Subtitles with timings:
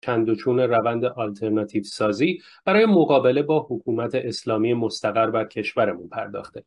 [0.00, 6.64] چند و چون روند آلترناتیو سازی برای مقابله با حکومت اسلامی مستقر بر کشورمون پرداخته.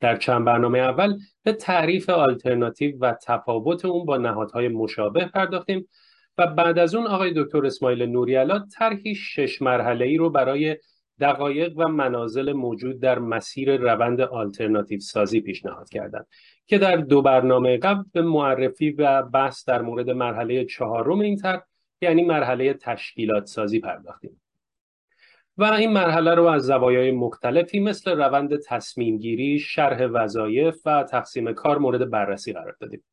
[0.00, 5.88] در چند برنامه اول به تعریف آلترناتیو و تفاوت اون با نهادهای مشابه پرداختیم
[6.38, 10.76] و بعد از اون آقای دکتر اسماعیل نوریالا طرحی شش مرحله ای رو برای
[11.20, 16.26] دقایق و منازل موجود در مسیر روند آلترناتیو سازی پیشنهاد کردند
[16.66, 21.62] که در دو برنامه قبل به معرفی و بحث در مورد مرحله چهارم این طرح
[22.00, 24.40] یعنی مرحله تشکیلات سازی پرداختیم
[25.56, 31.52] و این مرحله رو از زوایای مختلفی مثل روند تصمیم گیری، شرح وظایف و تقسیم
[31.52, 33.04] کار مورد بررسی قرار دادیم.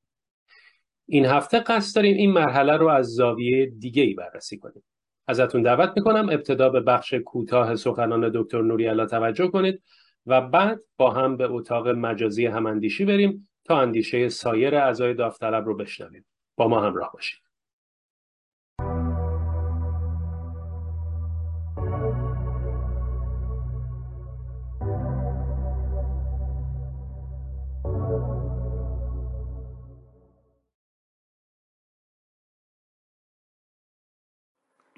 [1.06, 4.84] این هفته قصد داریم این مرحله رو از زاویه دیگه ای بررسی کنیم.
[5.28, 9.82] ازتون دعوت می‌کنم ابتدا به بخش کوتاه سخنان دکتر نوریالا توجه کنید
[10.26, 15.76] و بعد با هم به اتاق مجازی هماندیشی بریم تا اندیشه سایر اعضای داوطلب رو
[15.76, 16.26] بشنویم.
[16.56, 17.47] با ما همراه باشید.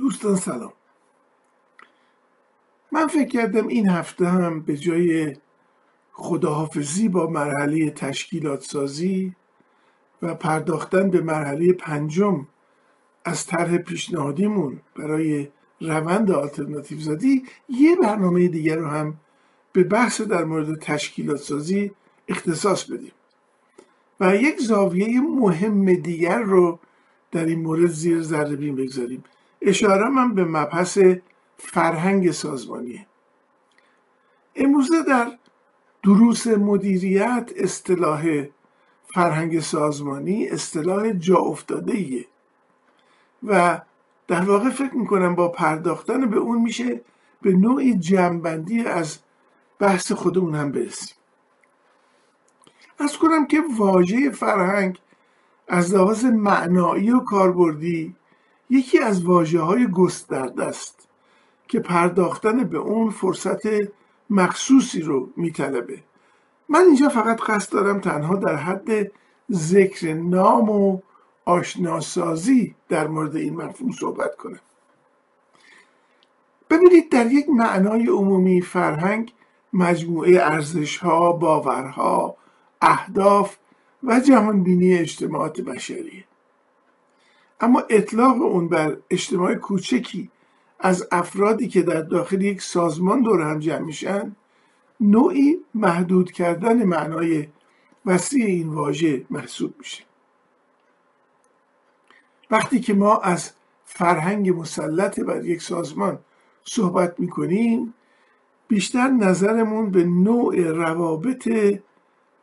[0.10, 0.74] دوستان سلام.
[2.92, 5.36] من فکر کردم این هفته هم به جای
[6.12, 9.36] خداحافظی با مرحله تشکیلات سازی
[10.22, 12.48] و پرداختن به مرحله پنجم
[13.26, 15.48] از طرح پیشنهادیمون برای
[15.82, 19.18] روند آلترناتیو زادی یه برنامه دیگر رو هم
[19.74, 21.92] به بحث در مورد تشکیلات سازی
[22.28, 23.14] اختصاص بدیم.
[24.20, 26.80] و یک زاویه مهم دیگر رو
[27.32, 29.24] در این مورد زیر ذره بین بگذاریم.
[29.62, 31.00] اشاره من به مبحث
[31.58, 33.06] فرهنگ سازمانیه
[34.56, 35.38] امروزه در
[36.04, 38.46] دروس مدیریت اصطلاح
[39.14, 42.26] فرهنگ سازمانی اصطلاح جا افتاده ایه
[43.44, 43.82] و
[44.28, 47.02] در واقع فکر می‌کنم با پرداختن به اون میشه
[47.42, 49.20] به نوعی جمعبندی از
[49.80, 51.16] بحث خودمون هم برسیم.
[53.00, 55.00] از کنم که واژه فرهنگ
[55.68, 58.16] از لحاظ معنایی و کاربردی
[58.69, 61.07] یکی از واجه های گسترده است
[61.68, 63.62] که پرداختن به اون فرصت
[64.30, 66.03] مخصوصی رو میطلبه.
[66.69, 69.12] من اینجا فقط قصد دارم تنها در حد
[69.52, 71.00] ذکر نام و
[71.46, 74.59] آشناسازی در مورد این مفهوم صحبت کنم.
[76.69, 79.34] ببینید در یک معنای عمومی فرهنگ
[79.74, 82.36] مجموعه ارزش ها، باورها،
[82.81, 83.57] اهداف
[84.03, 86.25] و جهانبینی اجتماعات بشریه.
[87.62, 90.30] اما اطلاق اون بر اجتماع کوچکی
[90.80, 94.36] از افرادی که در داخل یک سازمان دور هم جمع میشن
[95.00, 97.48] نوعی محدود کردن معنای
[98.06, 100.03] وسیع این واژه محسوب میشه.
[102.52, 103.52] وقتی که ما از
[103.86, 106.19] فرهنگ مسلط بر یک سازمان
[106.64, 107.94] صحبت می‌کنیم
[108.68, 111.50] بیشتر نظرمون به نوع روابط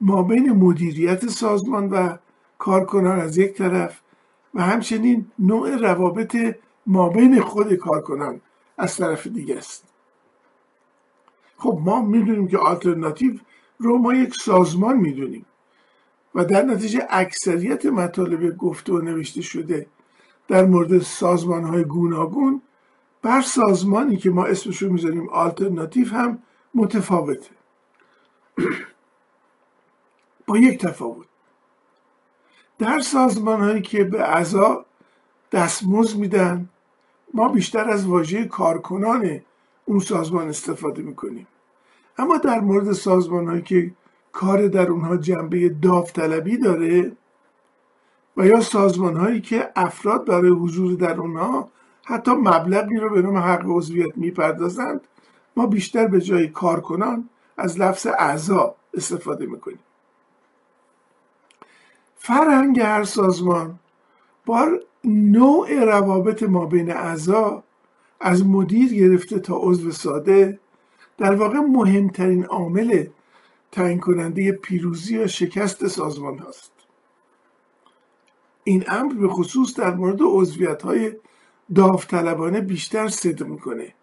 [0.00, 2.16] ما بین مدیریت سازمان و
[2.59, 4.00] کارکنان از یک طرف
[4.56, 6.37] و همچنین نوع روابط
[6.87, 8.41] مابین خود کارکنان
[8.78, 9.84] از طرف دیگه است.
[11.56, 13.34] خب ما می‌دونیم که آلترناتیو
[13.78, 15.47] رو ما یک سازمان می‌دونیم
[16.34, 19.87] و در نتیجه اکثریت مطالب گفته و نوشته شده
[20.49, 22.62] در مورد سازمان های گوناگون
[23.23, 26.43] بر سازمانی که ما اسمش رو می‌ذاریم آلترناتیو هم
[26.75, 27.50] متفاوته.
[30.47, 31.27] با یک تفاوت.
[32.78, 34.84] در سازمان هایی که به اعضا
[35.53, 36.69] دستمزد میدن
[37.34, 39.41] ما بیشتر از واژه کارکنان
[39.84, 41.47] اون سازمان استفاده می‌کنیم.
[42.19, 43.91] اما در مورد سازمان هایی که
[44.32, 47.12] کار در اونها جنبه داوطلبی داره
[48.37, 51.69] و یا سازمان هایی که افراد برای حضور در اونها
[52.04, 55.00] حتی مبلغی رو به نام حق عضویت می‌پردازند
[55.56, 59.78] ما بیشتر به جای کارکنان از لفظ اعضا استفاده می‌کنیم.
[62.26, 63.78] فرهنگ هر سازمان
[64.47, 67.62] با نوع روابط ما بین اعضا
[68.20, 70.58] از مدیر گرفته تا عضو ساده
[71.19, 73.06] در واقع مهمترین عامل
[73.73, 76.73] تعیین کننده پیروزی یا شکست سازمان هست
[78.64, 81.12] این امر به خصوص در مورد عضویت های
[81.75, 83.94] داوطلبانه بیشتر صدق می‌کنه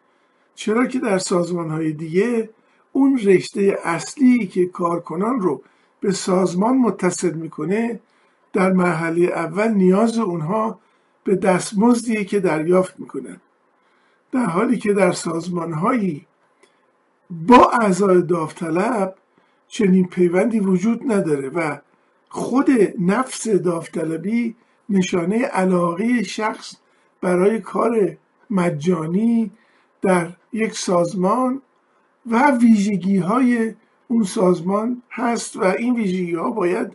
[0.56, 2.50] چرا که در سازمان های دیگه
[2.92, 5.62] اون رشته اصلی که کارکنان رو
[6.00, 8.00] به سازمان متصل می‌کنه
[8.54, 10.80] در مرحله اول نیاز اونها
[11.24, 13.42] به دستمزدی که دریافت می‌کنن.
[14.32, 16.28] در حالی که در سازمانهایی
[17.30, 19.16] با اعضای داوطلب
[19.68, 21.78] چنین پیوندی وجود نداره و
[22.30, 22.70] خود
[23.00, 24.56] نفس داوطلبی
[24.90, 26.76] نشانه علاقه شخص
[27.22, 28.18] برای کار
[28.50, 29.52] مجانی
[30.02, 31.62] در یک سازمان
[32.26, 33.74] و ویژگی های
[34.08, 36.92] اون سازمان هست و این ویژگی ها باید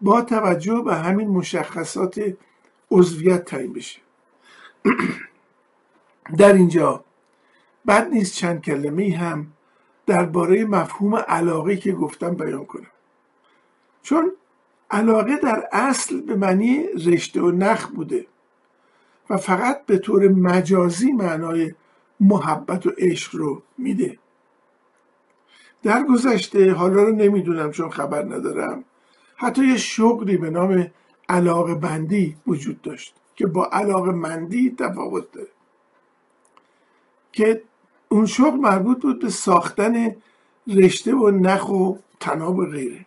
[0.00, 2.20] با توجه به همین مشخصات
[2.90, 4.00] عضویت تعیین بشه.
[6.38, 7.04] در اینجا
[7.86, 9.46] بد نیست چند کلمه هم
[10.06, 12.90] درباره مفهوم علاقه که گفتم بیان کنم.
[14.02, 14.32] چون
[14.90, 18.26] علاقه در اصل به معنی رشته و نخ بوده
[19.30, 21.74] و فقط به طور مجازی معنای
[22.20, 24.18] محبت و عشق رو میده.
[25.82, 28.84] در گذشته حالا رو نمی‌دونم چون خبر ندارم
[29.36, 30.90] حتی یه شغلی به نام
[31.28, 35.48] علاقه بندی وجود داشت که با علاقه مندی تفاوت داره.
[37.32, 37.62] که
[38.08, 40.16] اون شغل مربوط بود به ساختن
[40.66, 43.06] رشته و نخ و تناب و غیره.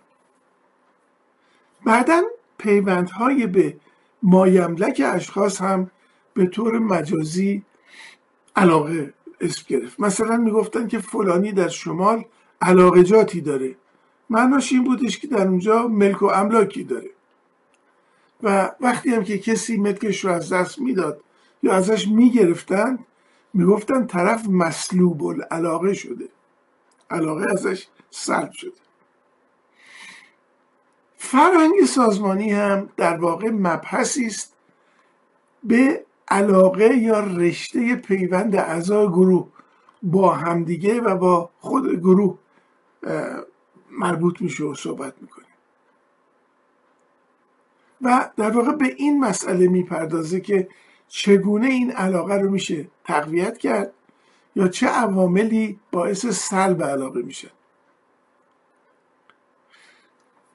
[1.86, 2.22] بعدا
[2.58, 3.78] پیوندهای به
[4.24, 5.92] مایملک اشخاص هم
[6.34, 7.64] به طور مجازی
[8.56, 10.00] علاقه اسم گرفت.
[10.00, 12.26] مثلا می‌گفتن که فلانی در شمال
[12.62, 13.76] علاقه جاتی داره.
[14.30, 17.10] معناش این بودش که در اونجا ملک و املاکی داره
[18.44, 21.22] و وقتی هم که کسی ملکش رو از دست می‌داد
[21.64, 23.00] یا ازش می‌گرفتن
[23.54, 26.30] می‌گفتن طرف مسلوب العلاقه شده.
[27.10, 28.72] علاقه ازش سلب شده.
[31.18, 34.56] فرهنگ سازمانی هم در واقع مبحثی است
[35.64, 39.48] به علاقه یا رشته پیوند اعضای گروه
[40.04, 42.38] با همدیگه و با خود گروه
[44.00, 45.46] مربوط میشه و صحبت می‌کنه
[48.02, 50.70] و در واقع به این مسئله می‌پردازه که
[51.08, 53.94] چگونه این علاقه رو میشه تقویت کرد
[54.56, 57.52] یا چه عواملی باعث سلب علاقه میشه.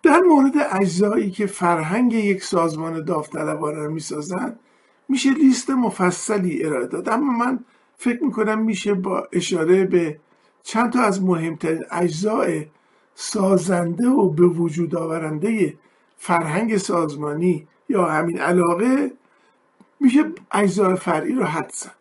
[0.03, 4.61] در مورد اجزایی که فرهنگ یک سازمان داوطلبانه رو می‌سازند
[5.09, 7.09] میشه لیست مفصلی ارائه داد.
[7.09, 7.65] اما من
[7.97, 10.21] فکر می‌کنم میشه با اشاره به
[10.63, 12.67] چند تا از مهمترین اجزای
[13.15, 15.75] سازنده و به وجود آورنده
[16.17, 19.13] فرهنگ سازمانی یا همین علاقه
[20.01, 21.95] میشه اجزای فرعی رو حد زد.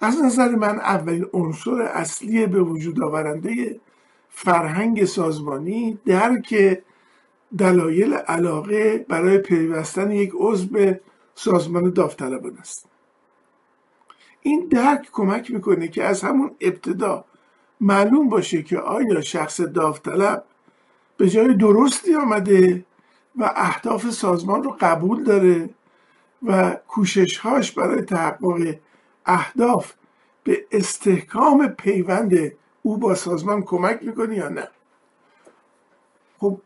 [0.00, 3.80] از نظر من اولین عنصر اصلی به وجود آورنده
[4.30, 6.78] فرهنگ سازمانی درک
[7.58, 11.00] دلایل علاقه برای پیوستن یک عضو به
[11.34, 12.88] سازمان داوطلبان است.
[14.42, 17.24] این درک کمک می‌کنه که از همون ابتدا
[17.84, 20.44] معلوم باشه که آیا شخص داوطلب
[21.16, 22.84] به جای درستی آمده
[23.36, 25.70] و اهداف سازمان رو قبول داره
[26.42, 28.76] و کوششهاش برای تحقق
[29.26, 29.92] اهداف
[30.44, 32.52] به استحکام پیوند
[32.82, 34.68] او با سازمان کمک می‌کنه یا نه؟
[36.38, 36.60] خب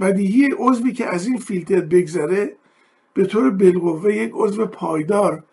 [0.00, 2.56] بدیهی عضوی که از این فیلتر بگذره
[3.14, 5.44] به طور بالقوه یک عضو پایدار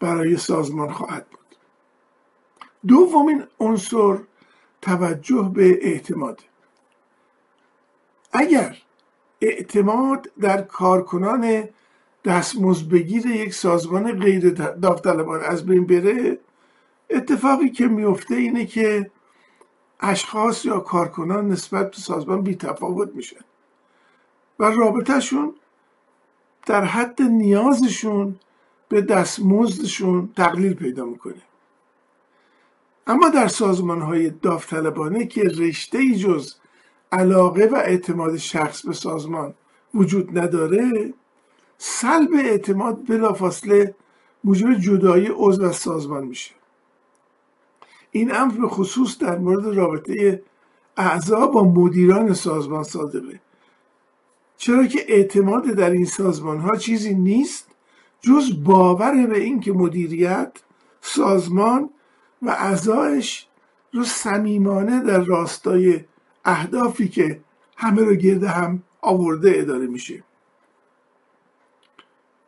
[0.00, 1.56] برای سازمان خواهد بود.
[2.88, 4.18] دومین عنصر
[4.84, 6.40] توجه به اعتماد.
[8.32, 8.76] اگر
[9.40, 11.68] اعتماد در کارکنان
[12.24, 16.38] دستمزدبگیر یک سازمان غیر داوطلبان از بین بره
[17.10, 19.10] اتفاقی که میفته اینه که
[20.00, 23.44] اشخاص یا کارکنان نسبت به سازمان بی تفاوت میشن
[24.58, 25.54] و رابطهشون
[26.66, 28.36] در حد نیازشون
[28.88, 31.42] به دستمزدشون تقلیل پیدا می‌کنه.
[33.06, 36.54] اما در سازمان های داوطلبانه که رشته ای جز
[37.12, 39.54] علاقه و اعتماد شخص به سازمان
[39.94, 41.14] وجود نداره
[41.78, 43.94] سلب اعتماد بلافاصله
[44.44, 46.54] موجب جدایی عضو از سازمان میشه.
[48.10, 50.42] این امر به خصوص در مورد رابطه
[50.96, 53.40] اعضا با مدیران سازمان صادقه.
[54.56, 57.68] چرا که اعتماد در این سازمان ها چیزی نیست
[58.20, 60.52] جز باور به اینکه مدیریت
[61.00, 61.90] سازمان
[62.44, 63.46] و اعضایش
[63.92, 66.04] رو صمیمانه در راستای
[66.44, 67.40] اهدافی که
[67.76, 70.22] همه رو گرده هم آورده اداره میشه.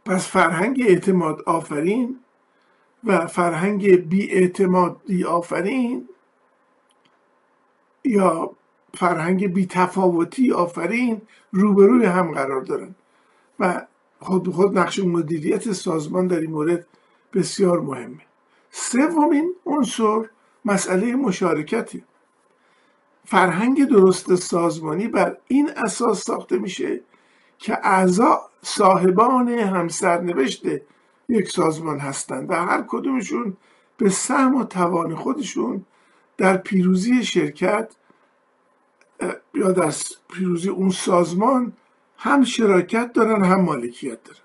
[0.05, 2.21] پس فرهنگ اعتماد آفرین
[3.05, 6.09] و فرهنگ بی اعتمادی آفرین
[8.05, 8.51] یا
[8.95, 11.23] فرهنگ بی تفاوتی آفرین
[11.53, 12.95] روبروی هم قرار دارن.
[13.59, 13.87] و
[14.21, 16.87] خود خود نقش مدیریت سازمان در این مورد
[17.35, 18.27] بسیار مهمه.
[18.79, 20.29] سومین عنصر
[20.65, 22.05] مسئله مشارکتی.
[23.25, 27.01] فرهنگ درست سازمانی بر این اساس ساخته میشه
[27.59, 30.63] که اعضا صاحبان همسرنوشت
[31.29, 33.57] یک سازمان هستند و هر کدومشون
[33.97, 35.85] به سهم و توان خودشون
[36.37, 37.97] در پیروزی شرکت
[39.55, 39.95] یا در
[40.35, 41.73] پیروزی اون سازمان
[42.17, 44.41] هم شراکت دارن هم مالکیت دارن.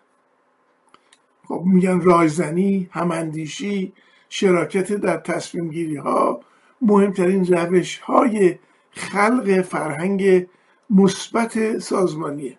[1.47, 3.93] خب میگن رایزنی هماندیشی
[4.33, 6.39] شراکت در تصمیم گیری ها
[6.81, 8.59] مهمترین روش های
[8.91, 10.47] خلق فرهنگ
[10.89, 12.57] مثبت سازمانیه.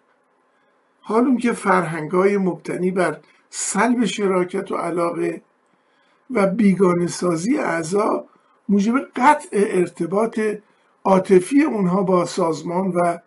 [1.00, 5.42] حال که فرهنگ های مبتنی بر سلب شراکت و علاقه
[6.30, 8.24] و بیگانه سازی اعضا
[8.68, 10.40] موجب قطع ارتباط
[11.04, 13.18] عاطفی اونها با سازمان و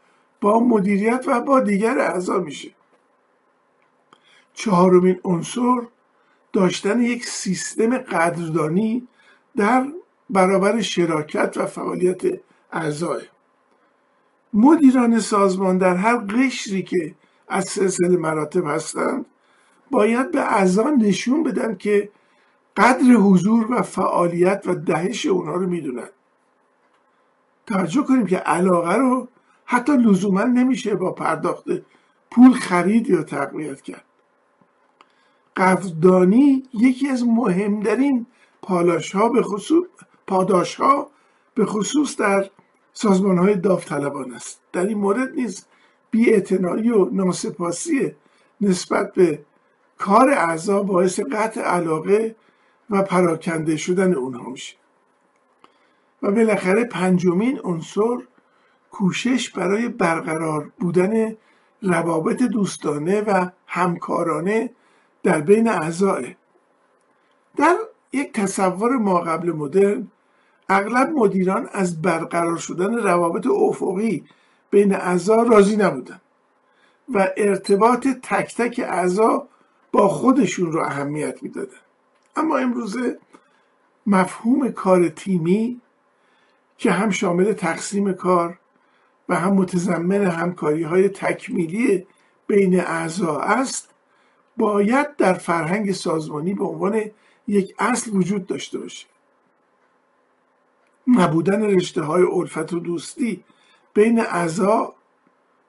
[0.42, 2.72] با مدیریت و با دیگر اعضا میشه.
[4.54, 5.82] چهارمین عنصر
[6.56, 9.08] داشتن یک سیستم قدردانی
[9.56, 9.88] در
[10.30, 12.22] برابر شراکت و فعالیت
[12.72, 13.22] اعضای.
[14.54, 17.16] مدیران سازمان در هر قشری که
[17.48, 19.26] از سلسله مراتب هستند
[19.92, 22.10] باید به اعضا نشون بدن که
[22.78, 26.10] قدر حضور و فعالیت و دهش اونا رو می‌دونن.
[27.66, 29.28] توجه کنیم که علاقه رو
[29.66, 31.66] حتی لزوما نمیشه با پرداخت
[32.32, 34.05] پول خرید یا تقویت کرد.
[35.56, 38.26] قدردانی یکی از مهمترین
[38.62, 39.88] پالاش ها به خصوص
[40.28, 41.10] پاداش ها
[41.56, 42.50] به خصوص در
[42.94, 44.62] سازمان های داوطلبان است.
[44.74, 45.66] در این مورد نیز
[46.12, 46.34] بی
[46.90, 48.16] و ناسپاسی
[48.62, 49.40] نسبت به
[49.98, 52.36] کار اعضا باعث قطع علاقه
[52.90, 54.76] و پراکنده شدن اونها میشه.
[56.22, 58.18] و بالاخره پنجمین عنصر
[58.92, 61.36] کوشش برای برقرار بودن
[61.82, 64.70] روابط دوستانه و همکارانه
[65.26, 66.36] در بین اعضای
[67.58, 67.76] در
[68.14, 70.08] یک تصور ما قبل مدرن
[70.70, 74.26] اغلب مدیران از برقرار شدن روابط افقی
[74.70, 76.22] بین اعضا راضی نبودن
[77.14, 79.48] و ارتباط تک تک اعضا
[79.92, 81.78] با خودشون رو اهمیت می‌دادن.
[82.36, 83.20] اما امروزه
[84.08, 85.82] مفهوم کار تیمی
[86.78, 88.60] که هم شامل تقسیم کار
[89.30, 92.08] و هم متضمن همکاری های تکمیلی
[92.48, 93.95] بین اعضا است
[94.58, 97.02] باید در فرهنگ سازمانی به عنوان
[97.48, 99.08] یک اصل وجود داشته باشه.
[101.08, 103.44] نبودن رشته های الفت و دوستی
[103.94, 104.94] بین اعضا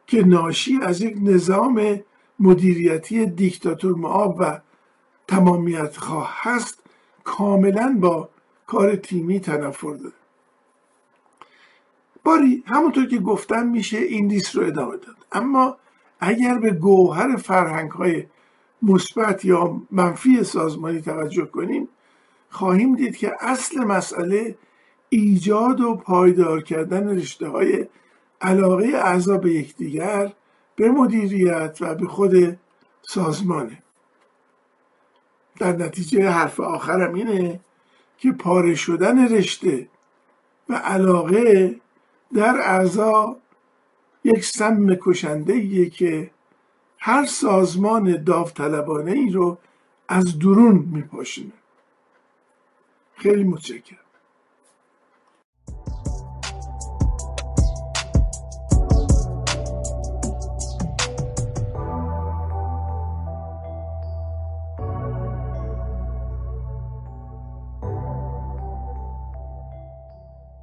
[0.07, 2.01] که ناشی از یک نظام
[2.41, 4.61] مدیریتی دیکتاتور معاب و
[5.29, 6.83] تمامیت خواه هست
[7.25, 8.29] کاملا با
[8.67, 10.15] کار تیمی تنفر داره.
[12.25, 15.17] باری همونطور که گفتم میشه این لیست رو ادامه داد.
[15.33, 15.77] اما
[16.21, 18.27] اگر به گوهر فرهنگ های
[18.87, 21.89] مثبت یا منفی سازمانی توجه کنیم
[22.51, 24.59] خواهیم دید که اصل مسئله
[25.09, 27.87] ایجاد و پایدار کردن رشته های
[28.41, 30.33] علاقه اعضا به یکدیگر
[30.77, 32.59] به مدیریت و به خود
[33.03, 33.83] سازمانه.
[35.59, 37.61] در نتیجه حرف آخرم اینه
[38.19, 39.89] که پاره شدن رشته
[40.69, 41.77] و علاقه
[42.35, 43.37] در اعضا
[44.25, 46.31] یک سم کشنده که
[47.07, 49.59] هر سازمان داوطلبانه ای رو
[50.09, 51.53] از درون میپاشونه.
[53.17, 54.06] خیلی متشکرم.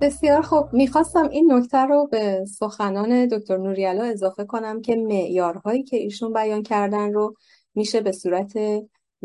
[0.04, 0.74] بسیار خوب.
[0.74, 6.64] می‌خواستم این نکته رو به سخنان دکتر نوریالا اضافه کنم که معیارهایی که ایشون بیان
[6.64, 7.36] کردن رو
[7.76, 8.54] میشه به صورت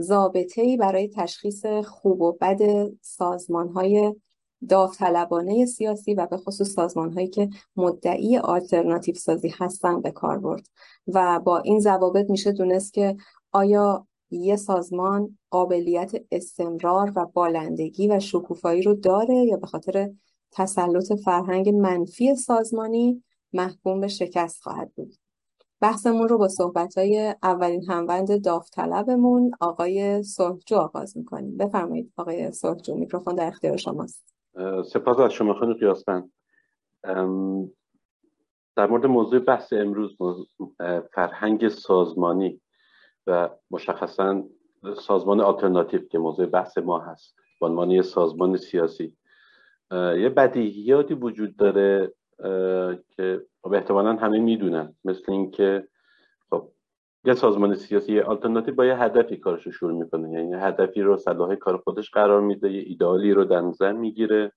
[0.01, 2.59] ضابطه‌ای برای تشخیص خوب و بد
[3.03, 4.15] سازمانهای
[4.69, 10.67] داوطلبانه سیاسی و به خصوص سازمانهایی که مدعی آلترناتیو سازی هستن به کار برد.
[11.07, 13.17] و با این ضوابط میشه دونست که
[13.53, 20.11] آیا یه سازمان قابلیت استمرار و بالندگی و شکوفایی رو داره یا به خاطر
[20.53, 25.15] تسلط فرهنگ منفی سازمانی محکوم به شکست خواهد بود.
[25.81, 31.57] بحثمون رو با صحبتهای اولین هموند داوطلبمون آقای سرخجو آغاز می‌کنیم.
[31.57, 34.35] بفرمایید آقای سرخجو میکروفون در اختیار شماست.
[34.93, 36.33] سپاس از شما خانم قیاسفند
[38.77, 40.17] در مورد موضوع بحث امروز
[41.15, 42.61] فرهنگ سازمانی
[43.27, 44.45] و مشخصا
[45.07, 49.17] سازمان آلترناتیو که موضوع بحث ما هست به عنوان سازمان سیاسی.
[49.93, 52.13] یه بدیهیاتی وجود داره
[53.11, 54.95] که خب احتمالا همه می‌دونن.
[55.05, 55.89] مثل اینکه
[56.51, 56.69] خب
[57.25, 60.33] یه سازمان سیاسی آلترناتیو با یه هدفی کارش رو شروع می‌کنه.
[60.33, 64.53] یعنی هدفی رو صلاح کار خودش قرار میده یه ایدئالی رو در نظر می‌گیره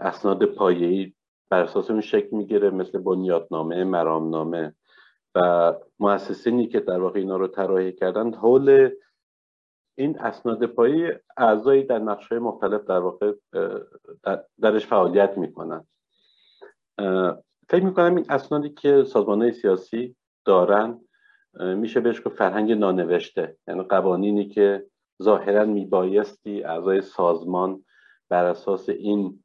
[0.00, 1.12] اسناد پایه‌ای
[1.50, 4.74] بر اساس اون شکل می‌گیره مثل بنیادنامه مرامنامه
[5.34, 8.90] و مؤسسینی که در واقع اینا رو طراحی کردن حول
[9.98, 13.32] این اسناد پایی اعضایی در نقشه مختلف در واقع
[14.60, 15.86] درش فعالیت می‌کنن.
[17.68, 21.00] فکر می‌کنم این اسنادی که سازمان سیاسی دارن
[21.54, 23.56] میشه بهش گفت فرهنگ نانوشته.
[23.68, 24.86] یعنی قوانینی که
[25.22, 27.84] ظاهرا میبایستی اعضای سازمان
[28.28, 29.44] بر اساس این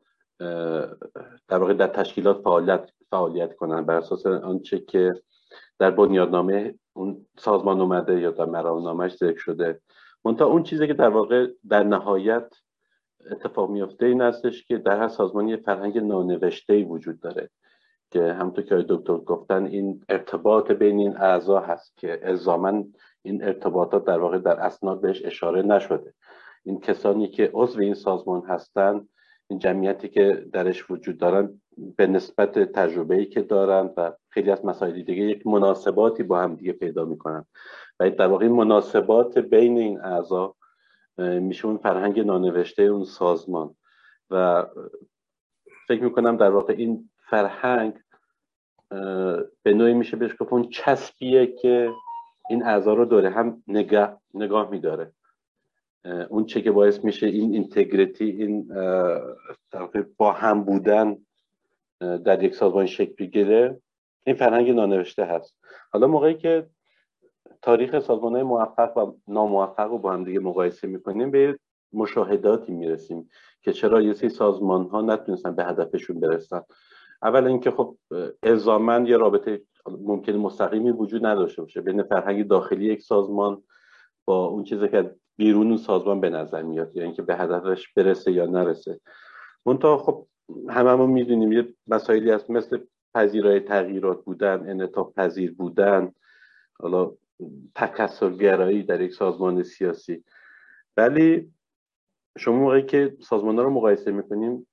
[1.47, 3.85] در واقع در تشکیلات فعالیت فعالیت کنن.
[3.85, 5.13] بر اساس آنچه که
[5.79, 9.81] در بنیادنامه اون سازمان اومده یا در مرامنامهش ذکر شده.
[10.25, 12.55] منتها اون چیزی که در واقع در نهایت
[13.31, 17.49] اتفاق میفته این هستش که در هر سازمانی یه فرهنگ نانوشته وجود داره
[18.11, 22.83] که همونطور که دکتر گفتن این ارتباط بین این اعضا هست که الزاما
[23.21, 26.13] این ارتباطات در واقع در اسناد بهش اشاره نشده.
[26.65, 29.09] این کسانی که عضو این سازمان هستند
[29.47, 31.61] این جمعیتی که درش وجود دارن
[31.97, 36.55] به نسبت تجربه ای که دارن و خیلی از مسائل دیگه یک مناسباتی با هم
[36.55, 37.45] دیگه پیدا می‌کنن.
[37.99, 40.55] و در واقع مناسبات بین این اعضا
[41.17, 43.75] میشه اون فرهنگ نانوشته اون سازمان.
[44.29, 44.65] و
[45.87, 47.93] فکر می‌کنم در واقع این فرهنگ
[49.63, 51.91] به نوعی میشه بهش گفت اون چسبیه که
[52.49, 55.11] این اعضا رو داره هم نگاه, نگاه میداره.
[56.29, 58.67] اون چه که باعث میشه این اینتگریتی این
[60.17, 61.17] با هم بودن
[61.99, 63.81] در یک سازمان شکل بگیره.
[64.25, 65.57] این فرهنگ نانوشته هست.
[65.91, 66.67] حالا موقعی که
[67.61, 71.59] تاریخ سازمان های موفق و ناموفق رو با هم دیگه مقایسه می‌کنیم به
[71.93, 73.29] مشاهداتی می‌رسیم
[73.61, 76.61] که چرا یه سری سازمان ها نتونستن به هدفشون برسن.
[77.23, 77.97] اول اینکه خب
[78.43, 83.63] الزاما یه رابطه ممکن مستقیمی وجود نداشته باشه بین فرهنگ داخلی یک سازمان
[84.25, 87.93] با اون چیزی که بیرون اون سازمان به نظر میاد یا یعنی اینکه به هدفش
[87.93, 88.99] برسه یا نرسه.
[89.65, 90.27] منتها خب
[90.69, 92.79] هممون می‌دونیم یه مسائلی هست مثل
[93.15, 96.11] پذیرای تغییرات بودن انعطاف پذیر بودن
[96.79, 97.11] حالا
[97.75, 100.23] تکسرگرایی در یک سازمان سیاسی.
[100.97, 101.51] ولی
[102.37, 104.67] شما موقعی که سازمان ها رو مقایسه می‌کنیم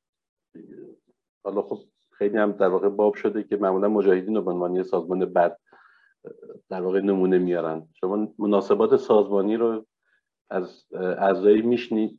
[1.45, 1.79] حالا خب
[2.13, 5.57] خیلی هم در واقع باب شده که معمولا مجاهدین رو به عنوان سازمان بد
[6.69, 9.87] در واقع نمونه میارن شما مناسبات سازمانی رو
[10.51, 11.63] از اعضایی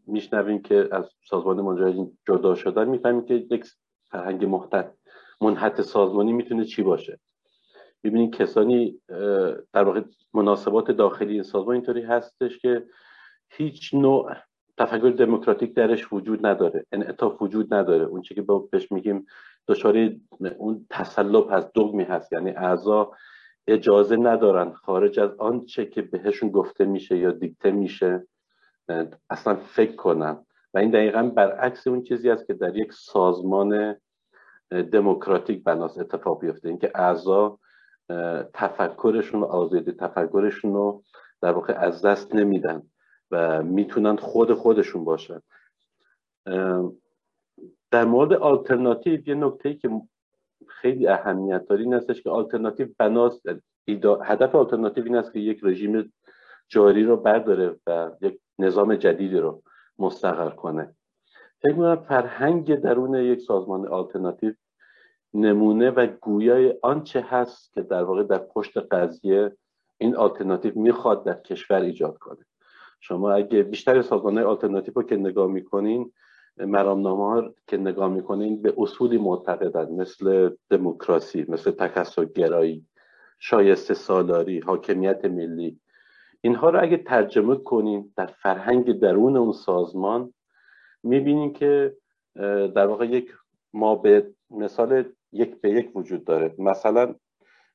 [0.08, 2.90] میشنویم که از سازمان مجاهدین جدا شدن.
[2.90, 3.66] می‌فهمیم که یک
[4.12, 5.00] فرهنگ محتط
[5.42, 7.20] منحط سازمانی می‌تونه چی باشه؟
[8.04, 9.01] ببینید کسانی
[9.74, 10.01] در واقع
[10.34, 12.86] مناسبات داخلی این سازمان اینطوری هستش که
[13.50, 14.34] هیچ نوع
[14.77, 18.06] تفکر دموکراتیک درش وجود نداره انعطاف وجود نداره.
[18.06, 19.25] اون چی که بهش میگیم
[19.68, 20.10] دچار
[20.58, 22.34] اون تسلب هست دگمی هست.
[22.34, 23.12] یعنی اعضا
[23.68, 28.27] اجازه ندارن خارج از آنچه که بهشون گفته میشه یا دیکته میشه
[29.30, 30.46] اصلا فکر کنن.
[30.74, 33.96] و این دقیقا برعکس اون چیزی است که در یک سازمان
[34.72, 36.70] دموکراتیک بناس اتفاق بیفته.
[36.70, 37.60] اینکه اعضا
[38.53, 41.03] تفکرشون آزادی تفکرشون رو
[41.42, 42.81] در واقع از دست نمیدن
[43.31, 45.40] و می‌تونن خود خودشون باشن.
[47.92, 50.01] در مورد آلترناتیو یه نکته که
[50.68, 53.42] خیلی اهمیت داره این هستش که آلترناتیو بناس
[54.24, 56.14] هدف آلترناتیو این است که یک رژیم
[56.68, 59.64] جاری رو برداره و یک نظام جدیدی رو
[60.00, 60.96] مستقر کنه.
[61.62, 64.53] فکر می‌کنم فرهنگ درون یک سازمان آلترناتیو
[65.33, 69.57] نمونه و گویای آنچه هست که در واقع در پشت قضیه
[69.98, 72.46] این آلترناتیو می‌خواد در کشور ایجاد کنه.
[73.00, 76.11] شما اگه بیشتر سازمان های آلترناتیو رو که نگاه می‌کنین
[76.57, 82.85] مرامنامه ها که نگاه می‌کنین به اصولی معتقدن مثل دموکراسی مثل تکسر گرایی
[83.39, 85.79] شایسته سالاری حاکمیت ملی.
[86.41, 90.33] اینها رو اگه ترجمه کنیم در فرهنگ درون اون سازمان
[91.03, 91.98] می‌بینیم که
[92.75, 93.33] در واقع یک
[93.74, 96.55] ما به مثال یک به یک وجود داره.
[96.57, 97.15] مثلا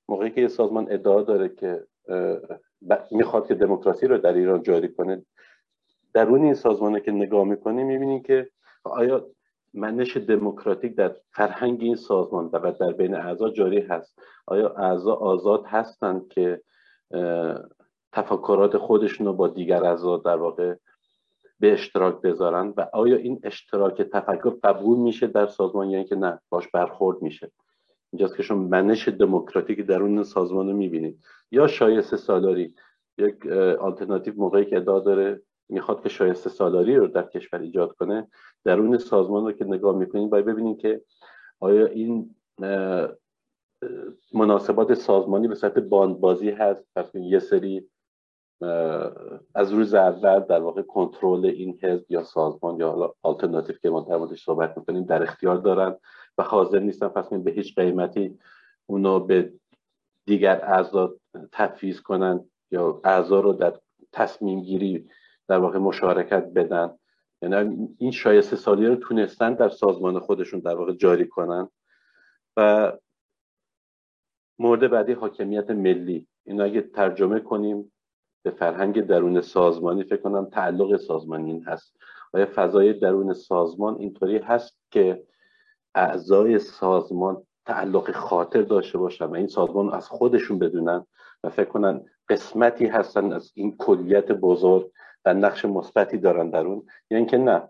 [0.09, 1.87] موقعی که یه سازمان ادعا داره که
[3.11, 5.23] می‌خواد که دموکراسی رو در ایران جاری کنه
[6.15, 8.51] درون این سازمانه که نگاه می‌کنیم می‌بینیم که
[8.85, 9.27] آیا
[9.75, 15.65] منش دموکراتیک در فرهنگ این سازمان و در بین اعضا جاری هست؟ آیا اعضا آزاد
[15.67, 16.61] هستند که
[18.13, 20.75] تفکرات خودشون رو با دیگر اعضا در واقع
[21.61, 26.41] به اشتراک بذارن و آیا این اشتراک تفکر قبول میشه در سازمان یا اینکه نه؟
[26.49, 27.51] باش برخورد میشه.
[28.13, 31.19] اینجاست که شما منش دموکراتیک درون سازمان رو می‌بینید.
[31.51, 32.75] یا شایسته سالاری.
[33.19, 33.47] یک
[33.81, 38.29] آلترناتیو موقعی که ادعا داره می‌خواد که شایسته سالاری رو در کشور ایجاد کنه
[38.65, 41.01] درون سازمان رو که نگاه می‌کنید باید ببینید که
[41.61, 42.35] آیا این
[44.35, 47.89] مناسبات سازمانی به صورت باندبازی هست؟ پس یه سری
[49.55, 54.01] از روز اول در واقع کنترل این حزب یا سازمان یا حالا آلترناتیو که ما
[54.01, 55.97] در صحبت می‌کنیم در اختیار دارن
[56.39, 58.39] و حاضر نیستن پس به هیچ قیمتی
[58.87, 59.53] اونو به
[60.27, 61.15] دیگر اعضا
[61.53, 63.75] تفیز کنن یا اعضا رو در
[64.13, 65.09] تصمیم گیری
[65.49, 66.99] در واقع مشارکت بدن.
[67.43, 71.69] یعنی این شایسته سالی رو تونستن در سازمان خودشون در واقع جاری کنن.
[72.57, 72.93] و
[74.59, 76.27] مورد بعدی حاکمیت ملی.
[76.45, 77.93] این اگه ترجمه کنیم
[78.47, 81.97] به فرهنگ درون سازمانی فکر کنم تعلق سازمانی هست.
[82.33, 85.23] آیا فضای درون سازمان اینطوری هست که
[85.95, 91.07] اعضای سازمان تعلق خاطر داشته باشن و این سازمان از خودشون بدونن
[91.45, 94.91] و فکر کنن قسمتی هستن از این کلیت بزرگ
[95.25, 97.69] و نقش مثبتی دارن درون یا اینکه نه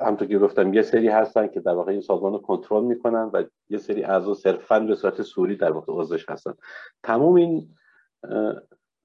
[0.00, 3.44] همطور که گفتم یه سری هستن که در واقع این سازمان رو کنترل می‌کنن و
[3.68, 6.54] یه سری اعضا صرفا به صورت سوری در واقع عضوش هستن.
[7.02, 7.68] تمام این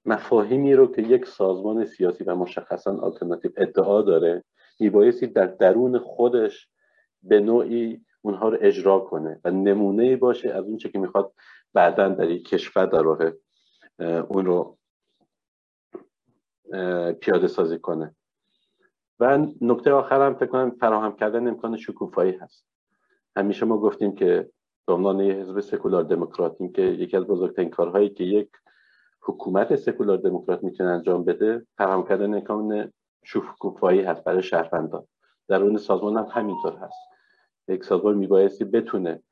[0.05, 4.43] مفاهیمی رو که یک سازمان سیاسی و مشخصا آلترناتیو ادعا داره
[4.79, 6.69] میبایستی در درون خودش
[7.23, 11.33] به نوعی اونها رو اجرا کنه و نمونه باشه از اون چه که می‌خواد
[11.73, 13.19] بعدا در یک کشور در راه
[14.29, 14.77] اون رو
[17.21, 18.15] پیاده سازی کنه.
[19.19, 22.65] و نکته آخر هم فکر کنم فراهم کردن امکان شکوفایی هست.
[23.35, 24.49] همیشه ما گفتیم که
[24.87, 28.49] به عنوان حزب سکولار دموکرات که یکی از بزرگترین کارهایی که یک
[29.21, 32.91] حکومت سکولار دموکرات می‌تونه انجام بده فراهم کردن امکان
[33.23, 35.07] شکوفایی هست برای شهروندان.
[35.47, 36.99] در اون سازمان هم همینطور هست.
[37.67, 39.23] یک سازمان میبایستی بتونه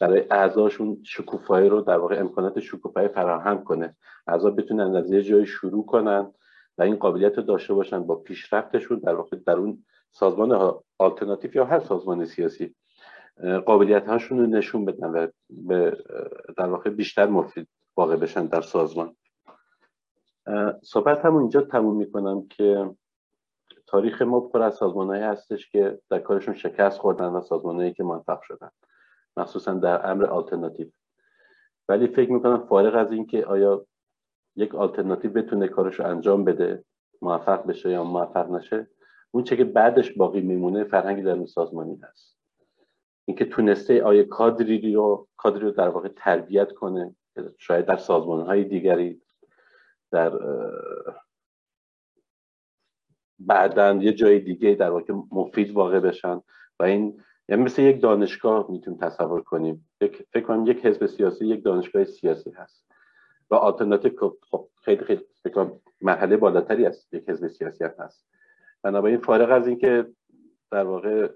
[0.00, 3.96] برای اعضاشون شکوفایی رو در واقع امکانات شکوفایی فراهم کنه.
[4.26, 6.32] اعضا بتونن از یه جای شروع کنن
[6.78, 11.64] و این قابلیت رو داشته باشن با پیشرفتشون در واقع در اون سازمان آلترناتیو یا
[11.64, 12.74] هر سازمان سیاسی
[13.66, 15.26] قابلیت هاشون رو نشون بدن و
[16.56, 19.16] در واقع بیشتر مفید واقع بشن در سازمان.
[20.82, 22.90] صحبت هم اینجا تموم می‌کنم که
[23.86, 28.42] تاریخ ما پر از سازمانهایی هستش که در کارشون شکست خوردن و سازمانهایی که موفق
[28.42, 28.70] شدن.
[29.36, 30.88] مخصوصا در امر آلترناتیو.
[31.88, 33.86] ولی فکر می‌کنم فارغ از اینکه آیا
[34.56, 36.84] یک آلترناتیو بتونه کارش رو انجام بده
[37.22, 38.88] موفق بشه یا موفق نشه
[39.30, 42.38] اون چه که بعدش باقی میمونه فرهنگ در سازمانی هست.
[43.24, 47.16] اینکه تونسته آیا کادری رو کادری رو در واقع تربیت کنه
[47.58, 49.20] شاید در سازمان های دیگری
[50.14, 50.32] در
[53.38, 56.40] بعدا یه جای دیگه در واقع مفید واقع بشن
[56.80, 59.88] و این یعنی مثل یک دانشگاه می‌تونیم تصور کنیم.
[60.32, 62.84] فکر کنم یک حزب سیاسی یک دانشگاه سیاسی هست.
[63.50, 68.26] و آلترناتیو خب خیلی خیلی فکر مرحله بالاتری است یک حزب سیاسی هست.
[68.82, 70.06] بنابراین فارغ از اینکه
[70.70, 71.28] در واقع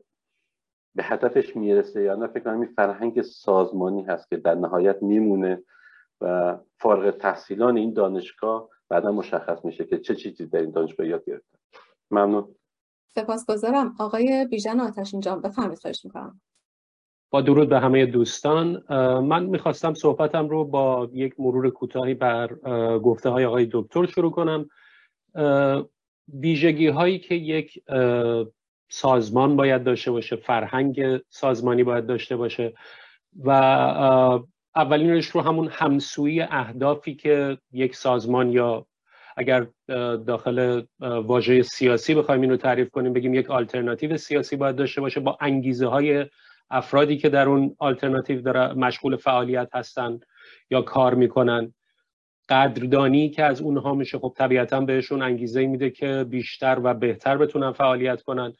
[0.95, 5.63] به هدفش می‌رسه یا نه فکر کنم این فرهنگ سازمانی هست که در نهایت میمونه.
[6.21, 11.25] و فارغ تحصیلان این دانشگاه بعدا مشخص میشه که چه چیزی در این دانشگاه یاد
[11.25, 11.59] گرفتن.
[12.11, 12.55] ممنون.
[13.15, 13.95] سپاسگزارم.
[13.99, 16.41] آقای بیژن آتشین جان بفرمایید خواهش می‌کنم.
[17.31, 18.85] با درود به همه دوستان.
[19.21, 22.55] من می‌خواستم صحبتم رو با یک مرور کوتاهی بر
[22.99, 24.69] گفته های آقای دکتر شروع کنم.
[26.29, 27.83] ویژگی هایی که یک
[28.91, 32.75] سازمان باید داشته باشه فرهنگ سازمانی باید داشته باشه
[33.45, 34.41] و
[34.79, 38.87] اولینش رو همون همسویی اهدافی که یک سازمان یا
[39.37, 39.67] اگر
[40.27, 45.21] داخل واژه سیاسی بخوایم این رو تعریف کنیم بگیم یک آلترناتیو سیاسی باید داشته باشه
[45.21, 46.27] با انگیزه های
[46.71, 50.21] افرادی که در اون آلترناتیو داره مشغول فعالیت هستن
[50.71, 51.75] یا کار می‌کنن.
[52.49, 57.73] قدردانی که از اونها میشه خب طبیعتا بهشون انگیزه میده که بیشتر و بهتر بتونن
[57.73, 58.53] فعالیت کنن.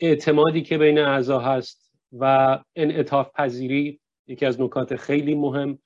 [0.00, 4.00] اعتمادی که بین اعضا هست و انعطاف پذیری
[4.32, 5.78] یکی از نکات خیلی مهم.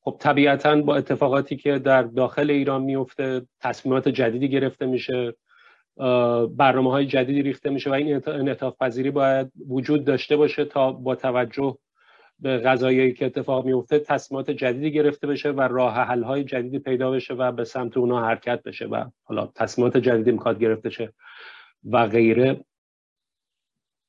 [0.00, 5.34] خب طبیعتا با اتفاقاتی که در داخل ایران میفته تصمیمات جدیدی گرفته میشه
[6.56, 11.14] برنامه های جدیدی ریخته میشه و این انعطاف پذیری باید وجود داشته باشه تا با
[11.14, 11.78] توجه
[12.38, 17.10] به غذایی که اتفاق میفته تصمیمات جدیدی گرفته بشه و راه حل های جدیدی پیدا
[17.10, 21.12] بشه و به سمت اونها حرکت بشه و حالا تصمیمات جدیدی می‌خواد گرفته شه
[21.90, 22.64] و غیره.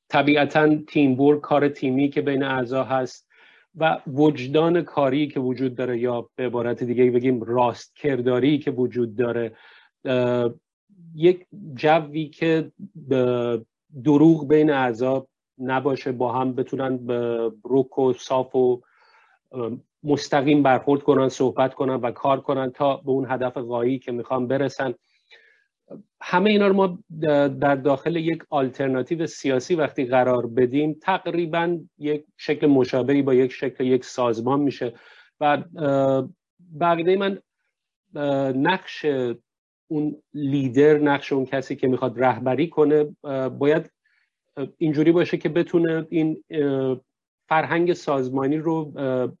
[0.08, 3.28] طبیعتا تیم کار تیمی که بین اعضا هست.
[3.76, 9.16] و وجدان کاری که وجود داره یا به عبارت دیگه بگیم راست کرداری که وجود
[9.16, 9.52] داره
[11.14, 12.72] یک جوی که
[14.04, 15.26] دروغ بین اعضا
[15.58, 18.82] نباشه با هم بتونن به رک و صاف و
[20.04, 24.46] مستقیم برخورد کنن صحبت کنن و کار کنن تا به اون هدف غایی که می‌خوان
[24.46, 24.94] برسن.
[26.20, 26.98] همه اینا رو ما
[27.48, 33.84] در داخل یک آلترناتیو سیاسی وقتی قرار بدیم تقریبا یک شکل مشابهی با یک شکل
[33.84, 34.94] یک سازمان میشه.
[35.40, 35.62] و
[36.80, 37.38] بقیده من
[38.56, 39.06] نقش
[39.88, 43.04] اون لیدر نقش اون کسی که می‌خواد رهبری کنه
[43.58, 43.90] باید
[44.78, 46.44] اینجوری باشه که بتونه این
[47.48, 48.92] فرهنگ سازمانی رو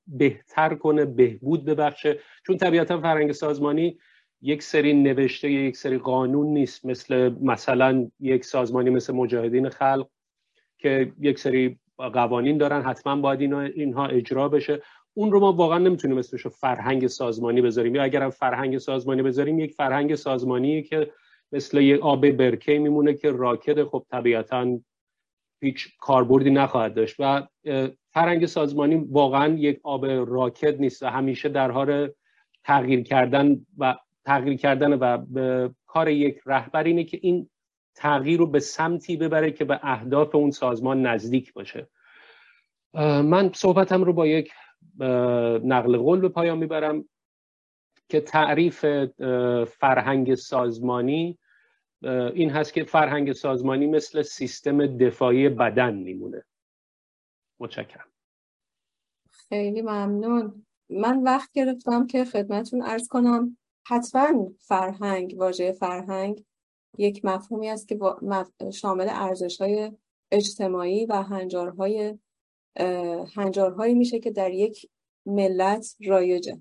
[0.06, 2.18] بهتر کنه بهبود ببخشه.
[2.46, 3.98] چون طبیعتا فرهنگ سازمانی
[4.46, 6.86] یک سری نوشته یک سری قانون نیست.
[6.86, 10.08] مثل مثلا یک سازمانی مثل مجاهدین خلق
[10.78, 13.40] که یک سری قوانین دارن حتما باید
[13.76, 14.82] اینها اجرا بشه.
[15.14, 17.94] اون رو ما واقعا نمی‌تونیم اسمش فرهنگ سازمانی بذاریم.
[17.94, 21.10] یا اگرم فرهنگ سازمانی بذاریم یک فرهنگ سازمانی که
[21.52, 24.80] مثل یه آب برکه میمونه که راکد خب طبیعتا
[25.62, 27.16] هیچ کاربردی نخواهد داشت.
[27.18, 27.46] و
[28.10, 32.10] فرهنگ سازمانی واقعا یک آب راکد نیست و همیشه در حال
[32.64, 37.50] تغییر کردن و تغییر کردن و به کار یک رهبر اینه که این
[37.94, 41.88] تغییر رو به سمتی ببره که به اهداف اون سازمان نزدیک باشه.
[43.24, 44.52] من صحبتم رو با یک
[45.64, 47.08] نقل قول به پایان می‌برم
[48.08, 48.86] که تعریف
[49.64, 51.38] فرهنگ سازمانی
[52.34, 56.44] این هست که فرهنگ سازمانی مثل سیستم دفاعی بدن میمونه.
[57.60, 58.08] متشکرم.
[59.30, 60.66] خیلی ممنون.
[60.90, 63.56] من وقت گرفتم که خدمتون ارز کنم.
[63.86, 66.44] حتما فرهنگ واژه فرهنگ
[66.98, 67.98] یک مفهومی است که
[68.72, 69.92] شامل ارزش های
[70.32, 72.18] اجتماعی و هنجارهای
[73.36, 74.90] هنجارهایی میشه که در یک
[75.26, 76.60] ملت رایجه.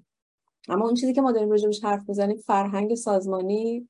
[0.70, 3.90] اما اون چیزی که ما داریم راجبش حرف می‌زنیم فرهنگ سازمانی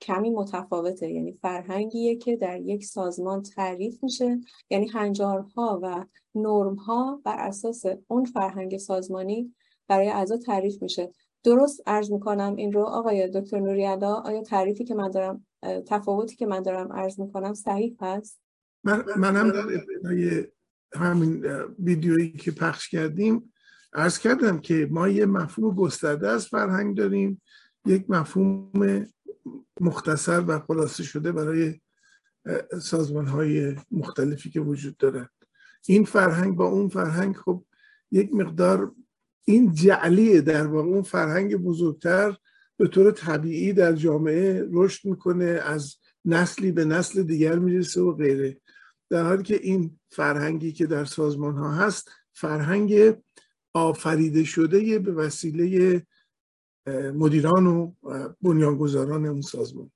[0.00, 1.10] کمی متفاوته.
[1.10, 4.40] یعنی فرهنگیه که در یک سازمان تعریف میشه.
[4.70, 9.54] یعنی هنجارها و نرمها بر اساس اون فرهنگ سازمانی
[9.88, 11.12] برای اعضا تعریف میشه.
[11.44, 15.46] درست عرض می‌کنم این رو آقای دکتر نوریالا آیا تعریفی که من دارم
[15.86, 18.40] تفاوتی که من دارم عرض می‌کنم صحیح هست؟
[18.84, 20.46] من منم در ابتدای
[20.94, 21.46] همین
[21.78, 23.52] ویدیویی که پخش کردیم
[23.92, 27.42] عرض کردم که ما یه مفهوم گسترده از فرهنگ داریم
[27.86, 29.06] یک مفهوم
[29.80, 31.80] مختصر و خلاصه شده برای
[32.82, 35.30] سازمان های مختلفی که وجود دارد
[35.88, 37.64] این فرهنگ با اون فرهنگ خب
[38.10, 38.92] یک مقدار
[39.44, 42.36] این جعلیه در واقع اون فرهنگ بزرگتر
[42.76, 48.60] به طور طبیعی در جامعه رشد می‌کنه از نسلی به نسل دیگر می‌رسه و غیره.
[49.10, 53.16] در حالی که این فرهنگی که در سازمان ها هست فرهنگ
[53.74, 56.06] آفریده شده به وسیله
[57.14, 57.92] مدیران و
[58.42, 59.90] بنیانگذاران اون سازمان.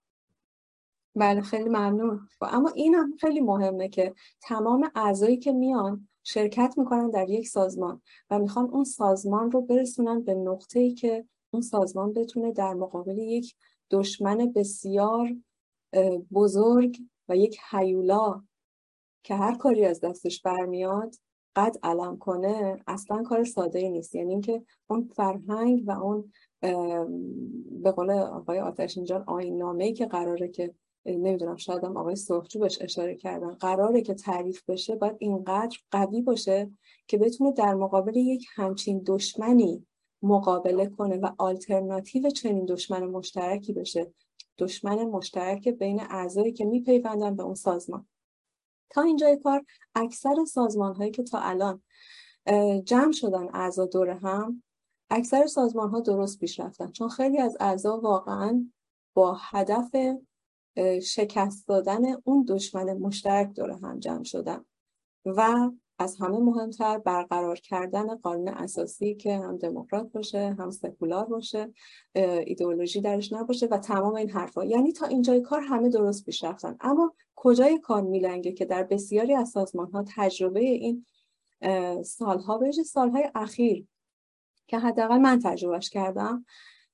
[1.17, 2.29] بله خیلی ممنون.
[2.41, 8.03] اما این هم خیلی مهمه که تمام اعضایی که میان شرکت می‌کنن در یک سازمان
[8.31, 13.19] و می‌خوان اون سازمان رو برسونن به نقطه ای که اون سازمان بتونه در مقابل
[13.19, 13.55] یک
[13.91, 15.29] دشمن بسیار
[16.33, 18.43] بزرگ و یک حیولا
[19.23, 21.14] که هر کاری از دستش برمیاد
[21.57, 24.14] قد علم کنه اصلا کار ساده نیست.
[24.14, 26.33] یعنی اینکه اون فرهنگ و اون
[27.83, 30.75] به قول آقای آتش اینجان آین نامه که قراره که
[31.07, 33.51] نمی‌دونم شاید هم آقای سرخجو بهش اشاره کردن.
[33.55, 36.71] قراره که تعریف بشه باید اینقدر قوی باشه
[37.07, 39.87] که بتونه در مقابل یک همچین دشمنی
[40.23, 44.15] مقابله کنه و آلترناتیو چنین دشمن مشترکی بشه.
[44.59, 48.07] دشمن مشترک بین اعضایی که میپیوندن به اون سازمان.
[48.91, 51.83] تا اینجای کار اکثر سازمان هایی که تا الان
[52.85, 54.63] جمع شدن اعضا دور هم
[55.11, 56.93] اکثر سازمان ها درست پیش رفتن.
[56.93, 58.71] چون خیلی از اعضا واقعا
[59.15, 59.97] با هدف
[61.03, 64.64] شکست دادن اون دشمن مشترک دور هم جمع شدن
[65.25, 71.73] و از همه مهمتر برقرار کردن قانون اساسی که هم دموکرات باشه هم سکولار باشه
[72.14, 74.64] ایدئولوژی درش نباشه و تمام این حرفا.
[74.64, 76.77] یعنی تا اینجای کار همه درست پیش رفتن.
[76.81, 81.07] اما کجای کار میلنگه که در بسیاری از سازمان ها تجربه این
[82.05, 83.87] سالها بهش سالهای اخیر
[84.67, 86.45] که حداقل من تجربهش کردم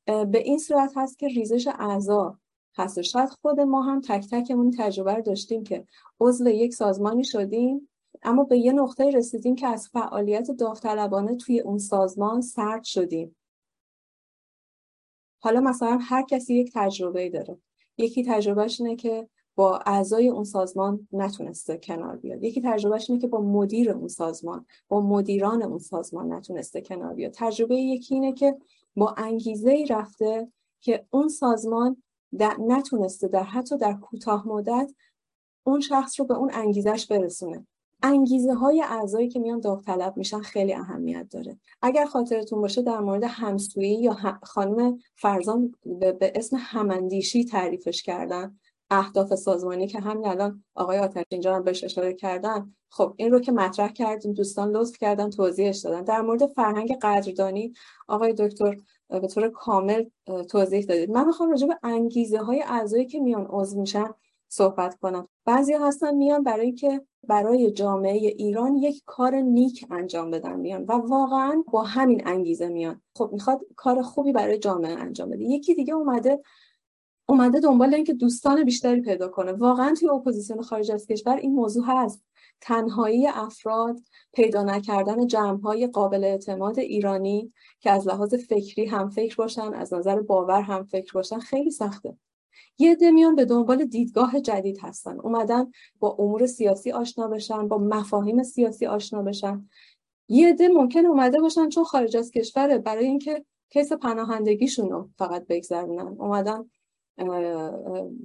[0.06, 2.38] به این صورت هست که ریزش اعضا
[2.76, 5.86] هست شاید خود ما هم تک تکمون تجربه رو داشتیم که
[6.20, 7.88] عضو یک سازمانی شدیم
[8.22, 13.36] اما به یه نقطه رسیدیم که از فعالیت داوطلبانه توی اون سازمان سرد شدیم.
[15.38, 17.58] حالا مثلا هر کسی یک تجربه داره.
[17.98, 22.42] یکی تجربهش اینه که با اعضای اون سازمان نتونسته کنار بیاد.
[22.42, 27.32] یکی تجربهش اینه که با مدیر اون سازمان با مدیران اون سازمان نتونسته کنار بیاد.
[27.34, 28.56] تجربه یکی اینه که
[28.96, 30.48] با انگیزه ای رفته
[30.80, 32.02] که اون سازمان
[32.38, 34.92] در نتونسته در حتی در کوتاه مدت
[35.66, 37.66] اون شخص رو به اون انگیزش برسونه.
[38.02, 41.58] انگیزه های اعضایی که میان داوطلب میشن خیلی اهمیت داره.
[41.82, 48.58] اگر خاطرتون باشه در مورد همسویی یا خانم فرزان به اسم هماندیشی تعریفش کردن
[48.90, 53.40] اهداف سازمانی که همین الان آقای آتش اینجا هم بهش اشاره کردن خب این رو
[53.40, 56.04] که مطرح کردیم دوستان لطف کردن توضیحش دادن.
[56.04, 57.72] در مورد فرهنگ قدردانی
[58.08, 58.76] آقای دکتر
[59.08, 60.04] به طور کامل
[60.50, 61.10] توضیح دادید.
[61.10, 64.10] من می‌خوام راجع به انگیزه های اعضایی که میان عضو میشن
[64.48, 65.28] صحبت کنم.
[65.44, 70.92] بعضی هستن میان برای که برای جامعه ایران یک کار نیک انجام بدن میان و
[70.92, 73.02] واقعا با همین انگیزه میان.
[73.16, 75.44] خب می‌خواد کار خوبی برای جامعه انجام بده.
[75.44, 76.42] یکی دیگه اومده
[77.28, 79.52] اومده دنبال اینکه دوستان بیشتری پیدا کنه.
[79.52, 82.24] واقعا توی اپوزیسیون خارج از کشور این موضوع هست.
[82.60, 84.00] تنهایی افراد
[84.32, 90.20] پیدا نکردن جمعهای قابل اعتماد ایرانی که از لحاظ فکری هم فکر باشن از نظر
[90.20, 92.16] باور هم فکر باشن خیلی سخته.
[92.78, 95.20] یه عده میان به دنبال دیدگاه جدید هستن.
[95.20, 99.68] اومدن با امور سیاسی آشنا بشن با مفاهیم سیاسی آشنا بشن.
[100.28, 105.46] یه عده ممکن اومده باشن چون خارج از کشوره برای اینکه کیس پناهندگیشون رو فقط
[105.46, 106.16] بگذرونن.
[106.18, 106.70] اومدن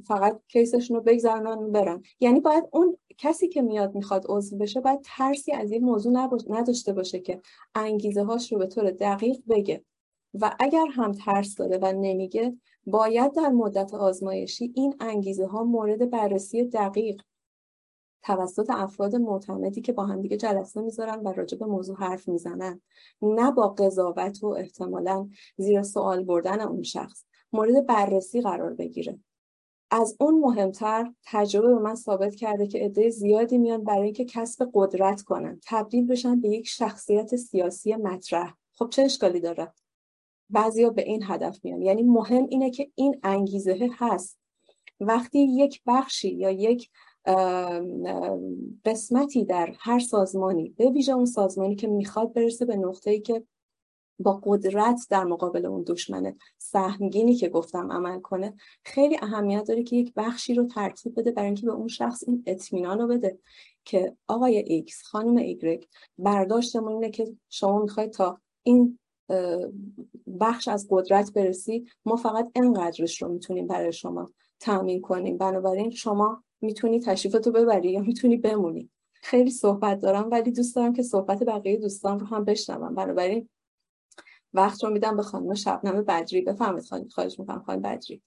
[0.07, 2.03] فقط کیسشون رو بگذرونن برن.
[2.19, 6.93] یعنی باید اون کسی که میاد می‌خواد عضو بشه باید ترسی از این موضوع نداشته
[6.93, 7.41] باشه که
[7.75, 9.83] انگیزه هاش رو به طور دقیق بگه.
[10.33, 16.09] و اگر هم ترس داره و نمیگه باید در مدت آزمایشی این انگیزه ها مورد
[16.09, 17.21] بررسی دقیق
[18.23, 22.81] توسط افراد معتمدی که با هم دیگه جلسه می‌ذارن و راجع به موضوع حرف می‌زنن
[23.21, 27.25] نه با قضاوت و احتمالا زیر سوال بردن اون شخص.
[27.53, 29.19] مورد بررسی قرار بگیره.
[29.91, 34.69] از اون مهمتر تجربه به من ثابت کرده که عده زیادی میان برای اینکه کسب
[34.73, 38.53] قدرت کنن تبدیل بشن به یک شخصیت سیاسی مطرح.
[38.73, 39.73] خب چه اشکالی داره؟
[40.49, 41.81] بعضیا به این هدف میان.
[41.81, 44.39] یعنی مهم اینه که این انگیزه هست.
[44.99, 46.89] وقتی یک بخشی یا یک
[48.85, 53.43] قسمتی در هر سازمانی به ویژه اون سازمانی که می‌خواد برسه به نقطه‌ای که
[54.19, 58.53] با قدرت در مقابل اون دشمن سهمگینی که گفتم عمل کنه
[58.83, 62.43] خیلی اهمیت داره که یک بخشی رو ترتیب بده برای اینکه به اون شخص این
[62.45, 63.39] اطمینان رو بده
[63.85, 68.99] که آقای ایکس خانم ایگرگ برداشتمون اینه که شما می‌خواید تا این
[70.39, 74.29] بخش از قدرت برسی ما فقط انقدرش رو می‌تونیم برای شما
[74.59, 75.37] تامین کنیم.
[75.37, 78.89] بنابراین شما می‌تونی تشریفتو ببری یا می‌تونی بمونی.
[79.13, 82.95] خیلی صحبت دارم ولی دوست دارم که صحبت بقیه دوستان رو هم بشنوم.
[82.95, 83.49] بنابراین
[84.53, 86.41] وقت رو میدم به خانم شبنم بدری.
[86.41, 88.21] بفهمید خانم خواهش می‌کنم خانم بدری.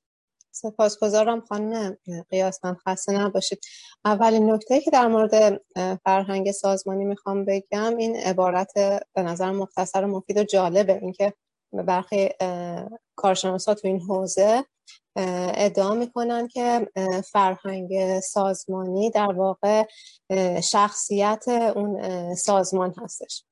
[0.54, 1.96] سپاسگزارم خانم
[2.30, 2.76] قیاسمند.
[2.88, 3.60] خسته نباشید.
[4.04, 5.62] اولین نکته که در مورد
[6.04, 8.72] فرهنگ سازمانی می‌خوام بگم این عبارت
[9.14, 10.98] به نظر مختصر و مفید و جالبه.
[11.02, 11.32] اینکه
[11.72, 12.28] برخی
[13.16, 14.64] کارشناسا تو این حوزه
[15.54, 16.88] ادعا می‌کنن که
[17.32, 19.84] فرهنگ سازمانی در واقع
[20.62, 21.44] شخصیت
[21.76, 23.44] اون سازمان هستش.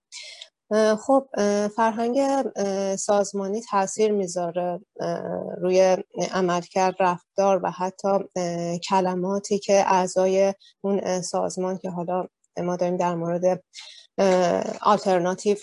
[1.01, 1.29] خب
[1.77, 2.19] فرهنگ
[2.97, 4.81] سازمانی تاثیر می‌ذاره
[5.59, 5.97] روی
[6.33, 8.09] عملکرد رفتار و حتی
[8.89, 12.27] کلماتی که اعضای اون سازمان که حالا
[12.63, 13.63] ما داریم در مورد
[14.81, 15.57] آلترناتیو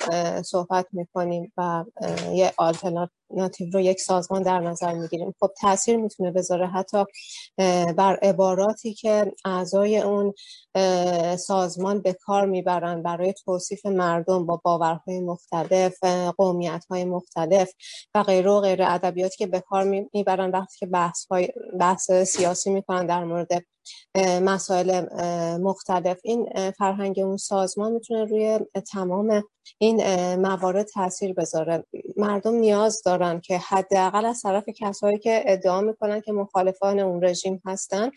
[0.46, 1.86] صحبت می‌کنیم و
[2.34, 5.34] یه آلترناتیو رو یک سازمان در نظر می‌گیریم.
[5.40, 7.06] خب تاثیر می‌تونه بذاره حتی
[7.98, 10.34] بر عباراتی که اعضای اون
[11.38, 16.04] سازمان به کار می‌برن برای توصیف مردم با باورهای مختلف
[16.38, 17.72] قومیت های مختلف
[18.16, 18.92] و غیره و غیره.
[18.92, 23.48] ادبیاتی که به کار می‌برن وقتی که بحث, های بحث سیاسی می‌کنن در مورد
[24.42, 25.02] مسائل
[25.58, 26.20] مختلف.
[26.24, 28.60] این فرهنگ اون سازمان می‌تونه روی
[28.92, 29.44] تمام
[29.78, 29.96] این
[30.36, 31.84] موارد تاثیر بذاره.
[32.18, 37.62] مردم نیاز دارن که حداقل از طرف کسایی که ادعا می‌کنن که مخالفان اون رژیم
[37.66, 38.12] هستن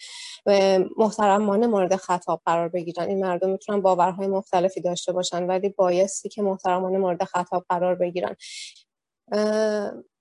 [0.97, 3.09] محترمانه مورد خطاب قرار بگیرن.
[3.09, 8.37] این مردم می‌تونن باورهای مختلفی داشته باشن ولی بایستی که محترمانه مورد خطاب قرار بگیرن.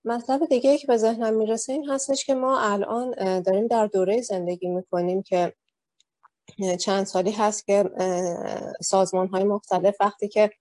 [0.06, 4.68] مطلب دیگه که به ذهنم می‌رسه این هستش که ما الان داریم در دوره زندگی
[4.68, 5.54] می‌کنیم که
[6.80, 7.90] چند سالی هست که
[8.82, 10.52] سازمان های مختلف وقتی که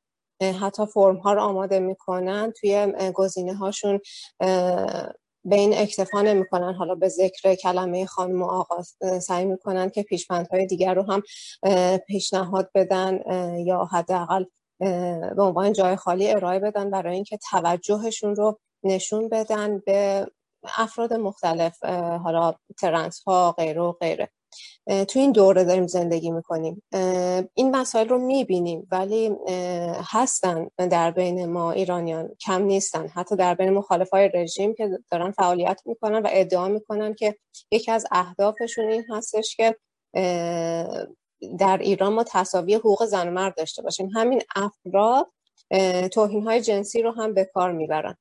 [0.61, 4.01] حتی فرم ها رو آماده می‌کنن توی گزینه هاشون
[5.45, 6.75] به این اکتفا نمی‌کنن.
[6.75, 8.83] حالا به ذکر کلمه خانم و آقا
[9.21, 11.23] سعی می‌کنن که پیشبندهای دیگر رو هم
[12.07, 13.21] پیشنهاد بدن
[13.59, 14.45] یا حداقل
[15.37, 20.27] به عنوان جای خالی ارائه بدن برای اینکه توجهشون رو نشون بدن به
[20.77, 21.85] افراد مختلف
[22.25, 24.29] حالا ترنس ها غیره و غیره.
[25.09, 26.83] تو این دوره داریم زندگی می‌کنیم.
[27.55, 29.37] این مسائل رو می‌بینیم ولی
[30.11, 32.31] هستن در بین ما ایرانیان.
[32.41, 33.09] کم نیستن.
[33.09, 37.37] حتی در بین مخالف های رژیم که دارن فعالیت می‌کنن و ادعا می‌کنن که
[37.71, 39.77] یکی از اهدافشون این هستش که
[41.59, 44.11] در ایران ما تصاوی حقوق زن و مرد داشته باشیم.
[44.15, 45.27] همین افراد
[46.13, 48.17] توهین های جنسی رو هم به کار می‌برن.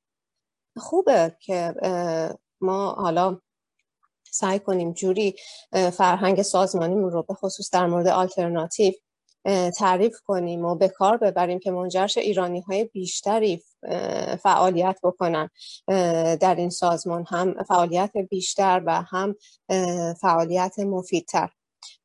[0.77, 1.73] خوبه که
[2.61, 3.39] ما حالا
[4.31, 5.35] سعی کنیم جوری
[5.71, 8.93] فرهنگ سازمانیمون رو به خصوص در مورد آلترناتیو
[9.77, 13.63] تعریف کنیم و به کار ببریم که منجرش ایرانی های بیشتری
[14.43, 15.49] فعالیت بکنن.
[16.39, 19.35] در این سازمان هم فعالیت بیشتر و هم
[20.21, 21.49] فعالیت مفیدتر.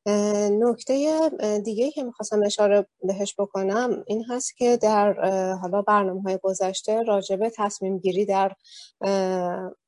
[0.07, 1.31] نکته
[1.65, 5.15] دیگه که می‌خواستم اشاره بهش بکنم این هست که در
[5.55, 8.53] حالا برنامه های گذشته راجبه تصمیم گیری در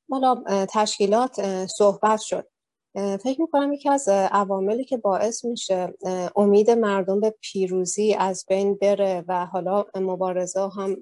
[0.09, 2.47] حالا تشکیلات صحبت شد.
[2.95, 5.93] فکر می‌کنم یکی از عواملی که باعث میشه
[6.35, 10.95] امید مردم به پیروزی از بین بره و حالا مبارزه هم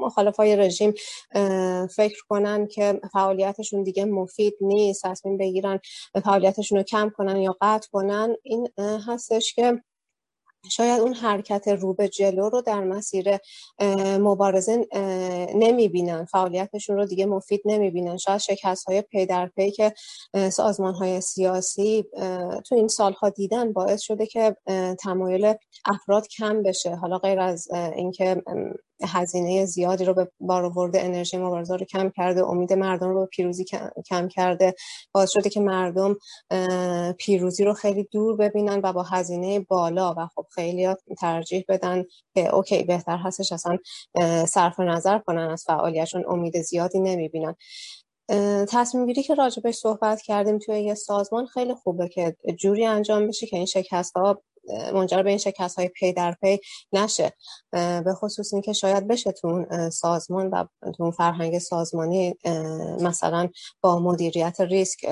[0.00, 0.94] مخالفای رژیم
[1.96, 5.80] فکر کنن که فعالیتشون دیگه مفید نیست تصمیم بگیرن
[6.24, 8.36] فعالیتشون رو کم کنن یا قطع کنن.
[8.42, 9.82] این هستش که
[10.70, 13.38] شاید اون حرکت رو به جلو رو در مسیر
[14.18, 14.86] مبارزه
[15.54, 16.24] نمی‌بینن.
[16.24, 18.16] فعالیتشون رو دیگه مفید نمی‌بینن.
[18.16, 19.94] شاید شکست های پی در پی که
[20.50, 22.04] سازمان های سیاسی
[22.66, 24.56] تو این سالها دیدن باعث شده که
[25.00, 25.54] تمایل
[25.86, 26.94] افراد کم بشه.
[26.94, 28.42] حالا غیر از اینکه
[29.08, 33.64] هزینه زیادی رو به بار انرژی مبارزه رو کم کرده امید مردم رو پیروزی
[34.06, 34.74] کم کرده.
[35.14, 36.16] باعث شده که مردم
[37.18, 42.54] پیروزی رو خیلی دور ببینن و با هزینه بالا و خب خیلی ترجیح بدن که
[42.54, 43.76] اوکی بهتر هستش اصلا
[44.46, 47.54] صرف نظر کنن از فعالیتشون امید زیادی نمی‌بینن.
[48.68, 53.46] تصمیم گیری که راجبش صحبت کردیم توی یه سازمان خیلی خوبه که جوری انجام بشه
[53.46, 54.42] که این شکست ها
[54.94, 56.58] منجر به این شکست های پی در پی
[56.92, 57.32] نشه.
[57.72, 60.64] به خصوص اینکه شاید بشه تو سازمان و
[60.96, 62.34] تو فرهنگ سازمانی
[63.00, 63.48] مثلا
[63.80, 65.04] با مدیریت ریسک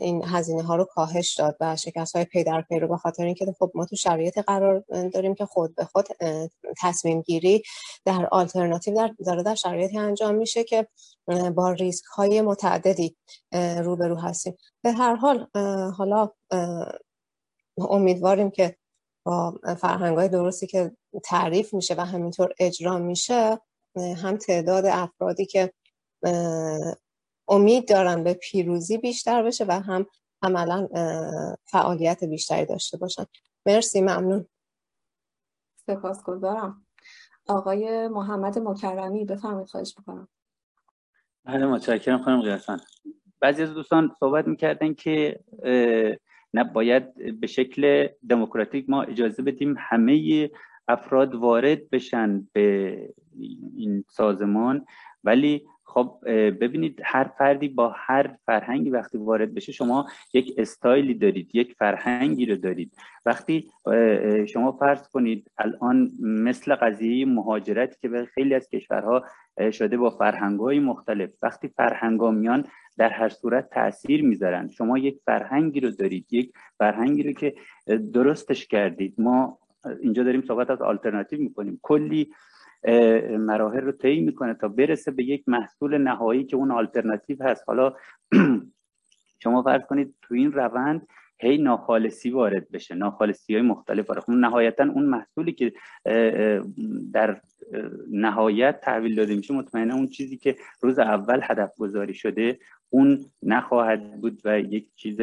[0.00, 3.24] این هزینه ها رو کاهش داد و شکست های پی در پی رو به خاطر
[3.24, 6.06] اینکه خب ما تو شرایط قرار داریم که خود به خود
[6.82, 7.62] تصمیم گیری
[8.04, 10.86] در آلترناتیو در داره در شرایطی انجام میشه که
[11.54, 13.16] با ریسک های متعددی
[13.78, 14.56] روبرو هستیم.
[14.82, 15.46] به هر حال
[15.90, 16.30] حالا
[17.78, 18.76] امیدواریم که
[19.26, 23.60] با فرهنگ های درستی که تعریف میشه و همینطور اجرا میشه
[23.96, 25.72] هم تعداد افرادی که
[27.48, 30.06] امید دارن به پیروزی بیشتر بشه و هم
[30.42, 30.88] عملا
[31.64, 33.24] فعالیت بیشتری داشته باشن.
[33.66, 34.46] مرسی ممنون.
[35.86, 36.86] سپاسگزارم.
[37.48, 40.28] آقای محمد مکرمی بفرمایید خواهش می‌کنم.
[41.44, 42.80] بله متشکرم خانم قیاسان
[43.40, 45.40] بعضی از دوستان صحبت می‌کردن که
[46.54, 50.50] نه باید به شکل دموکراتیک ما اجازه بدیم همه
[50.88, 52.98] افراد وارد بشن به
[53.76, 54.86] این سازمان.
[55.24, 56.18] ولی خب
[56.50, 62.46] ببینید هر فردی با هر فرهنگی وقتی وارد بشه شما یک استایلی دارید یک فرهنگی
[62.46, 62.92] رو دارید.
[63.26, 63.70] وقتی
[64.48, 69.24] شما فرض کنید الان مثل قضیه مهاجرتی که به خیلی از کشورها
[69.72, 72.64] شده با فرهنگ مختلف وقتی فرهنگ میان
[72.98, 74.68] در هر صورت تاثیر می‌ذارن.
[74.68, 77.54] شما یک فرهنگی رو دارید یک فرهنگی رو که
[78.12, 79.14] درستش کردید.
[79.18, 79.58] ما
[80.00, 81.80] اینجا داریم صحبت از آلترناتیو می‌کنیم.
[81.82, 82.30] کلی
[83.38, 87.64] مراحل رو طی می‌کنه تا برسه به یک محصول نهایی که اون آلترناتیو هست.
[87.66, 87.92] حالا
[89.42, 91.06] شما فرض کنید تو این روند
[91.38, 94.24] هی ناخالصی وارد بشه ناخالصی های مختلف وارد.
[94.28, 95.72] اون نهایتا اون محصولی که
[97.12, 97.40] در
[98.10, 102.58] نهایت تحویل داده میشه مطمئنا اون چیزی که روز اول هدف گذاری شده
[102.90, 105.18] اون نخواهد بود و یک چیز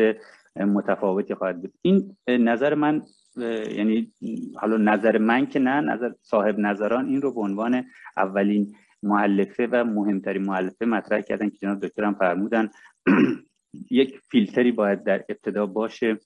[0.56, 1.74] متفاوتی خواهد بود.
[1.82, 3.02] این نظر من
[3.38, 4.12] یعنی
[4.56, 7.86] حالا نظر من که نه نظر صاحب نظران این رو به عنوان
[8.18, 12.70] اولین معلفه و مهمترین معلفه مطرح کردن که جناب دکترم فرمودن.
[13.92, 16.18] یک فیلتری باید در ابتدا باشه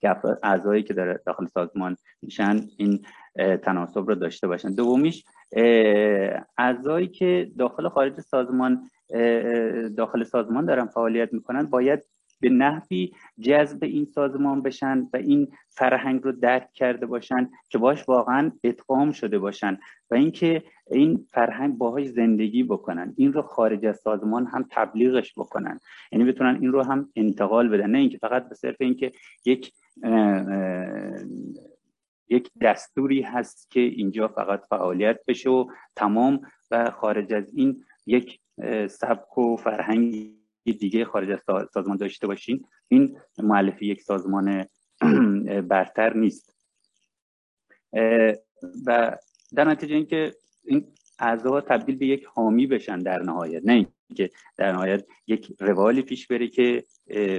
[0.00, 3.04] که اعضایی که در داخل سازمان میشن این
[3.62, 4.74] تناسب رو داشته باشن.
[4.74, 5.24] دومیش
[6.58, 8.90] اعضایی که داخل خارج سازمان
[9.96, 12.02] داخل سازمان دارن فعالیت می‌کنن باید
[12.40, 18.08] به نحوی جذب این سازمان بشن و این فرهنگ رو درک کرده باشن که باش
[18.08, 19.78] واقعا اتقام شده باشن
[20.10, 23.14] و اینکه این فرهنگ باهاش زندگی بکنن.
[23.16, 25.80] این رو خارج از سازمان هم تبلیغش بکنن.
[26.12, 27.90] یعنی بتونن این رو هم انتقال بدن.
[27.90, 29.12] نه اینکه فقط به صرف اینکه
[29.44, 29.72] یک
[32.28, 35.66] یک دستوری هست که اینجا فقط فعالیت بشه و
[35.96, 38.40] تمام و خارج از این یک
[38.88, 40.32] سبک و فرهنگ
[40.72, 42.64] دیگه خارج از سازمان داشته باشین.
[42.88, 44.64] این معلفی یک سازمان
[45.68, 46.56] برتر نیست.
[48.86, 49.16] و
[49.54, 50.32] در نتیجه اینکه
[50.64, 50.86] این
[51.18, 53.62] اعضا تبدیل به یک حامی بشن در نهایت.
[53.64, 56.84] نه اینکه در نهایت یک روالی پیش بره که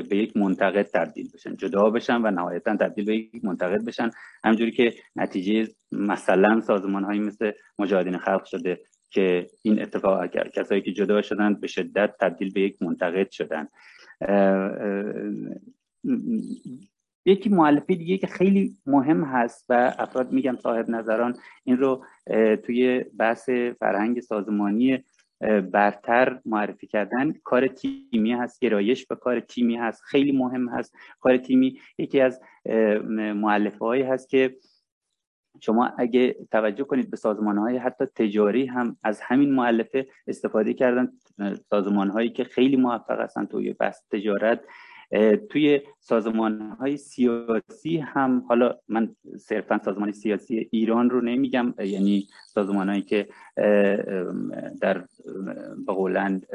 [0.09, 1.55] به یک منتقد تبدیل بشن.
[1.55, 4.11] جدا بشن و نهایتا تبدیل به یک منتقد بشن.
[4.43, 10.91] همجوری که نتیجه مثلا سازمان هایی مثل مجاهدین خلق شده که این اتفاق کسایی که
[10.91, 13.68] جدا شدن به شدت تبدیل به یک منتقد شدن.
[17.26, 22.05] یکی معلفه دیگه که خیلی مهم هست و افراد میگن صاحب نظران این رو
[22.64, 25.03] توی بحث فرهنگ سازمانی
[25.72, 27.34] برتر معرفی کردن.
[27.43, 30.95] کار تیمی هست گرایش به کار تیمی هست خیلی مهم هست.
[31.20, 32.41] کار تیمی یکی از
[33.36, 34.55] معلفه هایی هست که
[35.60, 41.12] شما اگه توجه کنید به سازمان های حتی تجاری هم از همین معلفه استفاده کردن
[41.70, 44.62] سازمان هایی که خیلی موفق هستن توی بحث تجارت.
[45.49, 52.89] توی سازمان های سیاسی هم حالا من صرفا سازمان سیاسی ایران رو نمیگم یعنی سازمان
[52.89, 53.28] هایی که
[54.82, 55.05] در
[55.88, 56.47] بقولند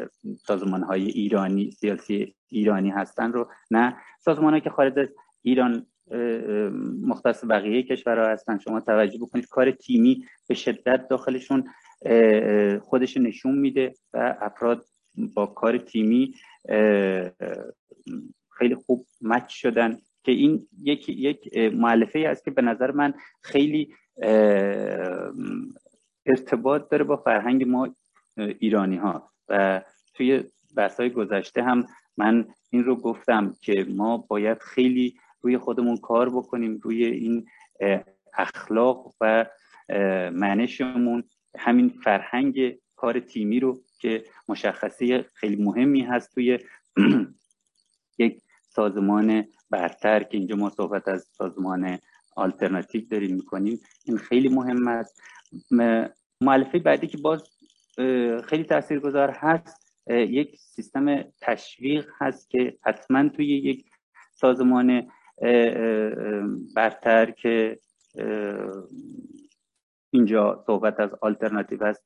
[0.47, 3.97] سازمان های ایرانی سیاسی ایرانی هستن رو نه.
[4.19, 5.09] سازمان هایی که خارج از
[5.43, 5.87] ایران
[7.03, 8.59] مختص بقیه کشورها هستن.
[8.59, 11.65] شما توجه بکنید کار تیمی به شدت داخلشون
[12.81, 14.85] خودش نشون میده و افراد
[15.35, 16.35] با کار تیمی
[18.51, 23.95] خیلی خوب مچ شدن که این یک یک معلفه است که به نظر من خیلی
[26.27, 27.95] ارتباط داره با فرهنگ ما
[28.37, 29.83] ایرانی ها و
[30.15, 30.45] توی
[30.77, 31.87] بحث های گذشته هم
[32.17, 37.47] من این رو گفتم که ما باید خیلی روی خودمون کار بکنیم روی این
[38.39, 39.47] اخلاق و
[40.33, 41.25] منشمون.
[41.59, 46.59] همین فرهنگ کار تیمی رو که مشخصه خیلی مهمی هست توی
[48.19, 51.99] یک سازمان برتر که اینجا ما صحبت از سازمان
[52.37, 53.81] آلترناتیو داریم می‌کنیم.
[54.05, 55.23] این خیلی مهم است.
[56.41, 57.43] معلفه بعدی که باز
[58.45, 63.85] خیلی تاثیرگذار هست یک سیستم تشویق هست که حتما توی یک
[64.35, 65.11] سازمان
[66.77, 67.79] برتر که
[70.11, 72.05] اینجا صحبت از آلترناتیو هست.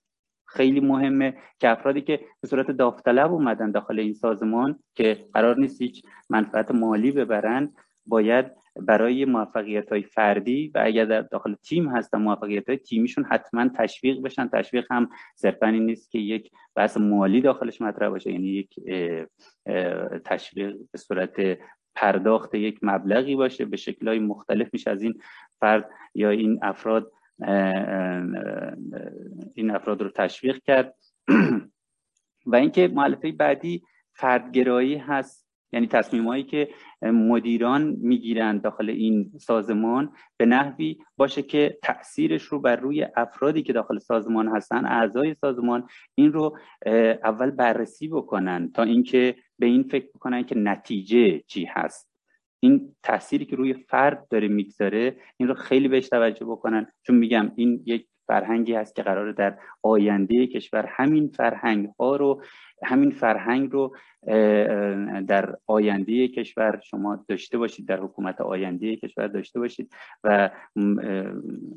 [0.49, 5.83] خیلی مهمه که افرادی که به صورت داوطلب اومدن داخل این سازمان که قرار نیست
[5.83, 7.72] هیچ منفعت مالی ببرن
[8.07, 8.47] باید
[8.77, 14.22] برای موفقیت های فردی و اگر در داخل تیم هستن موفقیت های تیمیشون حتما تشویق
[14.22, 14.49] بشن.
[14.49, 18.74] تشویق هم صرفا این نیست که یک بحث مالی داخلش مطرح باشه یعنی یک
[20.24, 21.59] تشویق به صورت
[21.97, 25.14] پرداخت یک مبلغی باشه به شکلهای مختلف میشه از این
[25.61, 27.12] فرد یا این افراد
[29.55, 30.94] این افراد رو تشویق کرد.
[32.47, 33.82] و اینکه معلفه بعدی
[34.12, 35.47] فردگرایی هست.
[35.72, 36.68] یعنی تصمیم هایی که
[37.03, 43.72] مدیران می‌گیرند داخل این سازمان به نحوی باشه که تاثیرش رو بر روی افرادی که
[43.72, 46.59] داخل سازمان هستن اعضای سازمان این رو
[47.24, 52.11] اول بررسی بکنن تا اینکه به این فکر بکنن که نتیجه چی هست.
[52.61, 56.86] این تأثیری که روی فرد داره می‌گذاره این رو خیلی بهش توجه بکنن.
[57.02, 62.42] چون میگم این یک فرهنگی هست که قراره در آینده کشور همین فرهنگ ها رو
[62.84, 63.96] همین فرهنگ رو
[65.26, 69.92] در آینده کشور شما داشته باشید در حکومت آینده کشور داشته باشید
[70.24, 70.50] و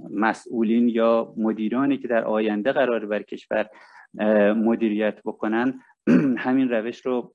[0.10, 3.70] مسئولین یا مدیرانی که در آینده قرار بر کشور
[4.54, 5.80] مدیریت بکنن
[6.46, 7.34] همین روش رو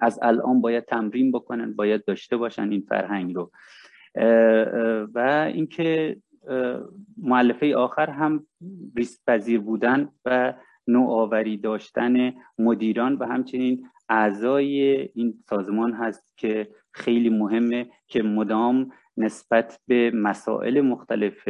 [0.00, 3.50] از الان باید تمرین بکنن باید داشته باشن این فرهنگ رو.
[5.14, 6.16] و اینکه
[7.22, 8.46] معلفه آخر هم
[8.96, 10.54] ریسک پذیر بودن و
[10.88, 19.80] نوآوری داشتن مدیران و همچنین اعضای این سازمان هست که خیلی مهمه که مدام نسبت
[19.86, 21.48] به مسائل مختلف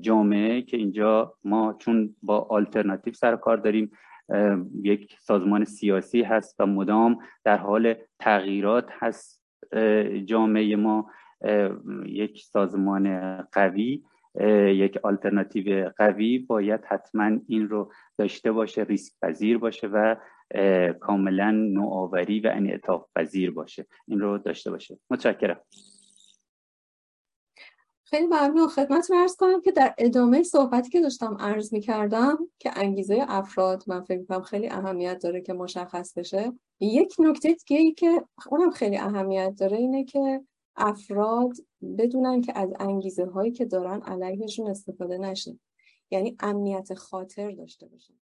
[0.00, 3.90] جامعه که اینجا ما چون با آلترناتیو سر کار داریم
[4.82, 9.42] یک سازمان سیاسی هست و مدام در حال تغییرات هست
[10.24, 11.10] جامعه ما
[12.06, 14.02] یک سازمان قوی
[14.66, 20.16] یک آلترناتیو قوی باید حتما این رو داشته باشه ریسک پذیر باشه و
[21.00, 23.86] کاملا نوآوری و انعطاف پذیر باشه.
[24.08, 24.98] این رو داشته باشه.
[25.10, 25.60] متشکرم.
[28.08, 28.68] خیلی ممنون.
[28.68, 33.84] خدمت ارز کنم که در ادامه صحبتی که داشتم عرض می کردم که انگیزه افراد
[33.86, 36.52] من فکر کنم خیلی اهمیت داره که مشخص بشه.
[36.80, 40.44] یک نکته دیگه ای که اونم خیلی اهمیت داره اینه که
[40.76, 41.52] افراد
[41.98, 45.58] بدونن که از انگیزه هایی که دارن علیهشون استفاده نشه.
[46.10, 48.14] یعنی امنیت خاطر داشته باشن.